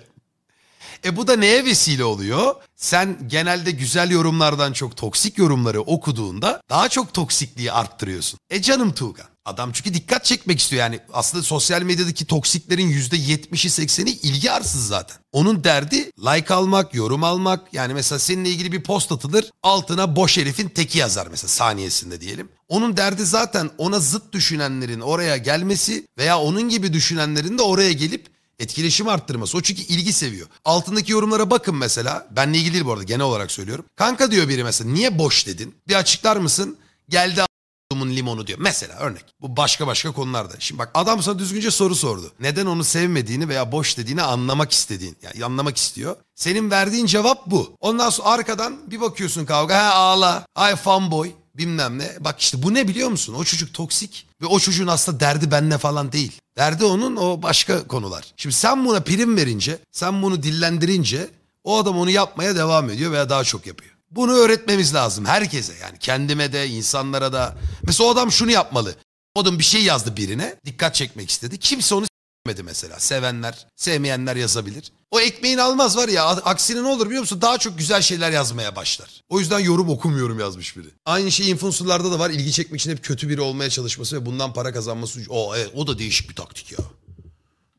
E 1.05 1.15
bu 1.15 1.27
da 1.27 1.35
neye 1.35 1.65
vesile 1.65 2.03
oluyor? 2.03 2.55
Sen 2.75 3.17
genelde 3.27 3.71
güzel 3.71 4.11
yorumlardan 4.11 4.73
çok 4.73 4.97
toksik 4.97 5.37
yorumları 5.37 5.81
okuduğunda 5.81 6.61
daha 6.69 6.89
çok 6.89 7.13
toksikliği 7.13 7.71
arttırıyorsun. 7.71 8.39
E 8.49 8.61
canım 8.61 8.93
Tuğkan. 8.93 9.25
Adam 9.45 9.71
çünkü 9.71 9.93
dikkat 9.93 10.25
çekmek 10.25 10.59
istiyor 10.59 10.79
yani. 10.79 10.99
Aslında 11.13 11.43
sosyal 11.43 11.81
medyadaki 11.81 12.25
toksiklerin 12.25 12.89
%70'i 12.91 13.85
80'i 13.85 14.11
ilgi 14.11 14.51
arsız 14.51 14.87
zaten. 14.87 15.17
Onun 15.31 15.63
derdi 15.63 16.11
like 16.19 16.53
almak, 16.53 16.93
yorum 16.93 17.23
almak. 17.23 17.73
Yani 17.73 17.93
mesela 17.93 18.19
seninle 18.19 18.49
ilgili 18.49 18.71
bir 18.71 18.83
post 18.83 19.11
atılır. 19.11 19.45
Altına 19.63 20.15
boş 20.15 20.37
herifin 20.37 20.69
teki 20.69 20.99
yazar 20.99 21.27
mesela 21.31 21.47
saniyesinde 21.47 22.21
diyelim. 22.21 22.49
Onun 22.67 22.97
derdi 22.97 23.25
zaten 23.25 23.69
ona 23.77 23.99
zıt 23.99 24.33
düşünenlerin 24.33 24.99
oraya 24.99 25.37
gelmesi 25.37 26.07
veya 26.17 26.39
onun 26.39 26.69
gibi 26.69 26.93
düşünenlerin 26.93 27.57
de 27.57 27.61
oraya 27.61 27.91
gelip 27.91 28.32
etkileşim 28.59 29.07
arttırması. 29.07 29.57
O 29.57 29.61
çünkü 29.61 29.81
ilgi 29.81 30.13
seviyor. 30.13 30.47
Altındaki 30.65 31.11
yorumlara 31.11 31.49
bakın 31.49 31.75
mesela. 31.75 32.27
Benle 32.31 32.57
ilgili 32.57 32.73
değil 32.73 32.85
bu 32.85 32.91
arada 32.93 33.03
genel 33.03 33.25
olarak 33.25 33.51
söylüyorum. 33.51 33.85
Kanka 33.95 34.31
diyor 34.31 34.49
biri 34.49 34.63
mesela 34.63 34.91
niye 34.91 35.17
boş 35.17 35.47
dedin? 35.47 35.75
Bir 35.87 35.95
açıklar 35.95 36.37
mısın? 36.37 36.77
Geldi 37.09 37.41
a**dumun 37.41 38.09
limonu 38.09 38.47
diyor. 38.47 38.59
Mesela 38.61 38.95
örnek. 38.95 39.25
Bu 39.41 39.57
başka 39.57 39.87
başka 39.87 40.11
konularda. 40.11 40.53
Şimdi 40.59 40.79
bak 40.79 40.91
adam 40.93 41.23
sana 41.23 41.39
düzgünce 41.39 41.71
soru 41.71 41.95
sordu. 41.95 42.31
Neden 42.39 42.65
onu 42.65 42.83
sevmediğini 42.83 43.49
veya 43.49 43.71
boş 43.71 43.97
dediğini 43.97 44.21
anlamak 44.21 44.71
istediğin. 44.71 45.17
Yani 45.21 45.45
anlamak 45.45 45.77
istiyor. 45.77 46.15
Senin 46.35 46.71
verdiğin 46.71 47.05
cevap 47.05 47.47
bu. 47.47 47.75
Ondan 47.79 48.09
sonra 48.09 48.29
arkadan 48.29 48.91
bir 48.91 49.01
bakıyorsun 49.01 49.45
kavga. 49.45 49.77
Ha 49.77 49.93
ağla. 49.93 50.45
Ay 50.55 50.75
fanboy 50.75 51.31
bilmem 51.55 51.99
ne. 51.99 52.11
Bak 52.19 52.39
işte 52.41 52.63
bu 52.63 52.73
ne 52.73 52.87
biliyor 52.87 53.09
musun? 53.09 53.33
O 53.33 53.43
çocuk 53.43 53.73
toksik 53.73 54.27
ve 54.43 54.47
o 54.47 54.59
çocuğun 54.59 54.87
aslında 54.87 55.19
derdi 55.19 55.51
benle 55.51 55.77
falan 55.77 56.11
değil. 56.11 56.41
Derdi 56.57 56.85
onun 56.85 57.15
o 57.15 57.41
başka 57.41 57.87
konular. 57.87 58.33
Şimdi 58.37 58.55
sen 58.55 58.85
buna 58.85 58.99
prim 58.99 59.37
verince, 59.37 59.77
sen 59.91 60.21
bunu 60.21 60.43
dillendirince 60.43 61.29
o 61.63 61.77
adam 61.77 61.97
onu 61.97 62.09
yapmaya 62.09 62.55
devam 62.55 62.89
ediyor 62.89 63.11
veya 63.11 63.29
daha 63.29 63.43
çok 63.43 63.67
yapıyor. 63.67 63.91
Bunu 64.11 64.31
öğretmemiz 64.31 64.93
lazım 64.93 65.25
herkese 65.25 65.73
yani 65.81 65.99
kendime 65.99 66.53
de 66.53 66.67
insanlara 66.67 67.33
da. 67.33 67.57
Mesela 67.83 68.07
o 68.07 68.11
adam 68.11 68.31
şunu 68.31 68.51
yapmalı. 68.51 68.95
O 69.35 69.41
adam 69.41 69.59
bir 69.59 69.63
şey 69.63 69.83
yazdı 69.83 70.17
birine 70.17 70.55
dikkat 70.65 70.95
çekmek 70.95 71.29
istedi. 71.29 71.57
Kimse 71.57 71.95
onu 71.95 72.05
s**medi 72.05 72.63
mesela. 72.63 72.99
Sevenler, 72.99 73.67
sevmeyenler 73.75 74.35
yazabilir. 74.35 74.91
O 75.13 75.19
ekmeğini 75.19 75.61
almaz 75.61 75.97
var 75.97 76.09
ya 76.09 76.25
aksine 76.25 76.83
ne 76.83 76.87
olur 76.87 77.05
biliyor 77.05 77.21
musun? 77.21 77.41
Daha 77.41 77.57
çok 77.57 77.77
güzel 77.77 78.01
şeyler 78.01 78.31
yazmaya 78.31 78.75
başlar. 78.75 79.21
O 79.29 79.39
yüzden 79.39 79.59
yorum 79.59 79.89
okumuyorum 79.89 80.39
yazmış 80.39 80.77
biri. 80.77 80.87
Aynı 81.05 81.31
şey 81.31 81.49
influencerlarda 81.49 82.11
da 82.11 82.19
var. 82.19 82.29
İlgi 82.29 82.51
çekmek 82.51 82.81
için 82.81 82.91
hep 82.91 83.03
kötü 83.03 83.29
biri 83.29 83.41
olmaya 83.41 83.69
çalışması 83.69 84.15
ve 84.15 84.25
bundan 84.25 84.53
para 84.53 84.73
kazanması. 84.73 85.21
O, 85.29 85.55
evet, 85.55 85.71
o 85.75 85.87
da 85.87 85.99
değişik 85.99 86.29
bir 86.29 86.35
taktik 86.35 86.71
ya. 86.71 86.77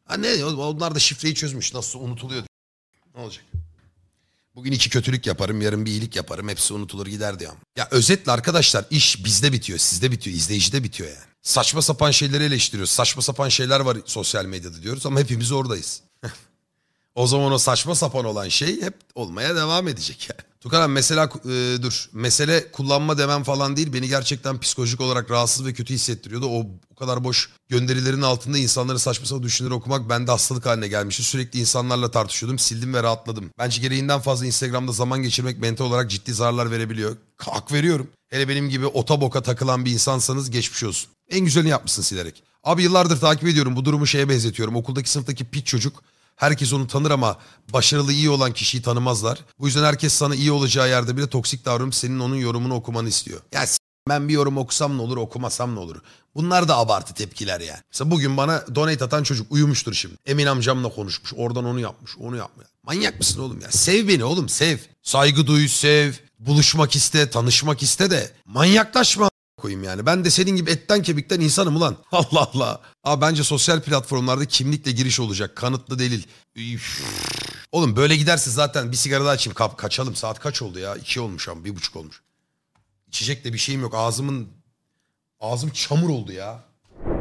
Ha 0.04 0.16
ne 0.16 0.44
onlar 0.44 0.94
da 0.94 0.98
şifreyi 0.98 1.34
çözmüş. 1.34 1.74
Nasıl 1.74 2.00
unutuluyor. 2.00 2.42
Ne 3.14 3.20
olacak? 3.20 3.44
Bugün 4.54 4.72
iki 4.72 4.90
kötülük 4.90 5.26
yaparım, 5.26 5.60
yarın 5.60 5.86
bir 5.86 5.90
iyilik 5.90 6.16
yaparım. 6.16 6.48
Hepsi 6.48 6.74
unutulur 6.74 7.06
gider 7.06 7.38
diyorum. 7.38 7.58
Ya 7.76 7.88
özetle 7.90 8.32
arkadaşlar 8.32 8.84
iş 8.90 9.24
bizde 9.24 9.52
bitiyor, 9.52 9.78
sizde 9.78 10.10
bitiyor, 10.10 10.36
izleyicide 10.36 10.84
bitiyor 10.84 11.08
yani. 11.10 11.24
Saçma 11.42 11.82
sapan 11.82 12.10
şeyleri 12.10 12.44
eleştiriyoruz. 12.44 12.90
Saçma 12.90 13.22
sapan 13.22 13.48
şeyler 13.48 13.80
var 13.80 13.98
sosyal 14.04 14.44
medyada 14.44 14.82
diyoruz 14.82 15.06
ama 15.06 15.20
hepimiz 15.20 15.52
oradayız. 15.52 16.02
o 17.14 17.26
zaman 17.26 17.52
o 17.52 17.58
saçma 17.58 17.94
sapan 17.94 18.24
olan 18.24 18.48
şey 18.48 18.82
hep 18.82 18.94
olmaya 19.14 19.56
devam 19.56 19.88
edecek 19.88 20.28
yani. 20.30 20.54
Tukan 20.64 20.90
mesela 20.90 21.30
e, 21.44 21.82
dur 21.82 22.08
mesele 22.12 22.70
kullanma 22.72 23.18
demem 23.18 23.42
falan 23.42 23.76
değil 23.76 23.92
beni 23.92 24.08
gerçekten 24.08 24.60
psikolojik 24.60 25.00
olarak 25.00 25.30
rahatsız 25.30 25.66
ve 25.66 25.72
kötü 25.72 25.94
hissettiriyordu. 25.94 26.46
O, 26.46 26.66
o 26.92 26.94
kadar 26.94 27.24
boş 27.24 27.50
gönderilerin 27.68 28.22
altında 28.22 28.58
insanları 28.58 28.98
saçma 28.98 29.26
sapan 29.26 29.42
düşünceleri 29.42 29.74
okumak 29.74 30.08
bende 30.08 30.30
hastalık 30.30 30.66
haline 30.66 30.88
gelmişti. 30.88 31.22
Sürekli 31.22 31.60
insanlarla 31.60 32.10
tartışıyordum 32.10 32.58
sildim 32.58 32.94
ve 32.94 33.02
rahatladım. 33.02 33.50
Bence 33.58 33.80
gereğinden 33.80 34.20
fazla 34.20 34.46
Instagram'da 34.46 34.92
zaman 34.92 35.22
geçirmek 35.22 35.58
mental 35.58 35.84
olarak 35.84 36.10
ciddi 36.10 36.34
zararlar 36.34 36.70
verebiliyor. 36.70 37.16
Hak 37.36 37.72
veriyorum. 37.72 38.08
Hele 38.30 38.48
benim 38.48 38.68
gibi 38.68 38.86
otoboka 38.86 39.42
takılan 39.42 39.84
bir 39.84 39.90
insansanız 39.90 40.50
geçmiş 40.50 40.84
olsun. 40.84 41.10
En 41.30 41.40
güzelini 41.40 41.70
yapmışsın 41.70 42.02
silerek. 42.02 42.42
Abi 42.62 42.82
yıllardır 42.82 43.20
takip 43.20 43.48
ediyorum 43.48 43.76
bu 43.76 43.84
durumu 43.84 44.06
şeye 44.06 44.28
benzetiyorum. 44.28 44.76
Okuldaki 44.76 45.10
sınıftaki 45.10 45.44
pit 45.44 45.66
çocuk 45.66 46.02
Herkes 46.36 46.72
onu 46.72 46.86
tanır 46.86 47.10
ama 47.10 47.38
başarılı 47.72 48.12
iyi 48.12 48.30
olan 48.30 48.52
kişiyi 48.52 48.82
tanımazlar. 48.82 49.38
Bu 49.58 49.66
yüzden 49.66 49.84
herkes 49.84 50.12
sana 50.12 50.34
iyi 50.34 50.52
olacağı 50.52 50.88
yerde 50.88 51.16
bile 51.16 51.26
toksik 51.26 51.64
davranıp 51.64 51.94
senin 51.94 52.20
onun 52.20 52.36
yorumunu 52.36 52.74
okumanı 52.74 53.08
istiyor. 53.08 53.40
Ya 53.52 53.64
ben 54.08 54.28
bir 54.28 54.34
yorum 54.34 54.58
okusam 54.58 54.98
ne 54.98 55.02
olur 55.02 55.16
okumasam 55.16 55.74
ne 55.74 55.78
olur. 55.78 55.96
Bunlar 56.34 56.68
da 56.68 56.76
abartı 56.76 57.14
tepkiler 57.14 57.60
yani. 57.60 57.80
Mesela 57.92 58.10
bugün 58.10 58.36
bana 58.36 58.64
donate 58.74 59.04
atan 59.04 59.22
çocuk 59.22 59.52
uyumuştur 59.52 59.94
şimdi. 59.94 60.14
Emin 60.26 60.46
amcamla 60.46 60.88
konuşmuş. 60.88 61.32
Oradan 61.36 61.64
onu 61.64 61.80
yapmış. 61.80 62.18
Onu 62.18 62.36
yapmıyor. 62.36 62.70
Manyak 62.82 63.18
mısın 63.18 63.40
oğlum 63.40 63.60
ya? 63.60 63.70
Sev 63.70 64.08
beni 64.08 64.24
oğlum 64.24 64.48
sev. 64.48 64.78
Saygı 65.02 65.46
duy 65.46 65.68
sev. 65.68 66.12
Buluşmak 66.38 66.96
iste, 66.96 67.30
tanışmak 67.30 67.82
iste 67.82 68.10
de 68.10 68.30
manyaklaşma 68.44 69.30
koyayım 69.64 69.84
yani. 69.84 70.06
Ben 70.06 70.24
de 70.24 70.30
senin 70.30 70.56
gibi 70.56 70.70
etten 70.70 71.02
kemikten 71.02 71.40
insanım 71.40 71.76
ulan. 71.76 71.96
Allah 72.12 72.50
Allah. 72.54 72.80
Abi 73.04 73.20
bence 73.20 73.44
sosyal 73.44 73.80
platformlarda 73.80 74.44
kimlikle 74.46 74.92
giriş 74.92 75.20
olacak. 75.20 75.56
Kanıtlı 75.56 75.98
delil. 75.98 76.22
Üf. 76.56 77.02
Oğlum 77.72 77.96
böyle 77.96 78.16
giderse 78.16 78.50
zaten 78.50 78.92
bir 78.92 78.96
sigara 78.96 79.24
daha 79.24 79.32
açayım. 79.32 79.54
Ka 79.54 79.76
kaçalım. 79.76 80.16
Saat 80.16 80.40
kaç 80.40 80.62
oldu 80.62 80.78
ya? 80.78 80.96
İki 80.96 81.20
olmuş 81.20 81.48
ama 81.48 81.64
bir 81.64 81.76
buçuk 81.76 81.96
olmuş. 81.96 82.22
İçecek 83.08 83.44
de 83.44 83.52
bir 83.52 83.58
şeyim 83.58 83.80
yok. 83.80 83.94
Ağzımın... 83.94 84.48
Ağzım 85.40 85.70
çamur 85.70 86.08
oldu 86.08 86.32
ya. 86.32 86.64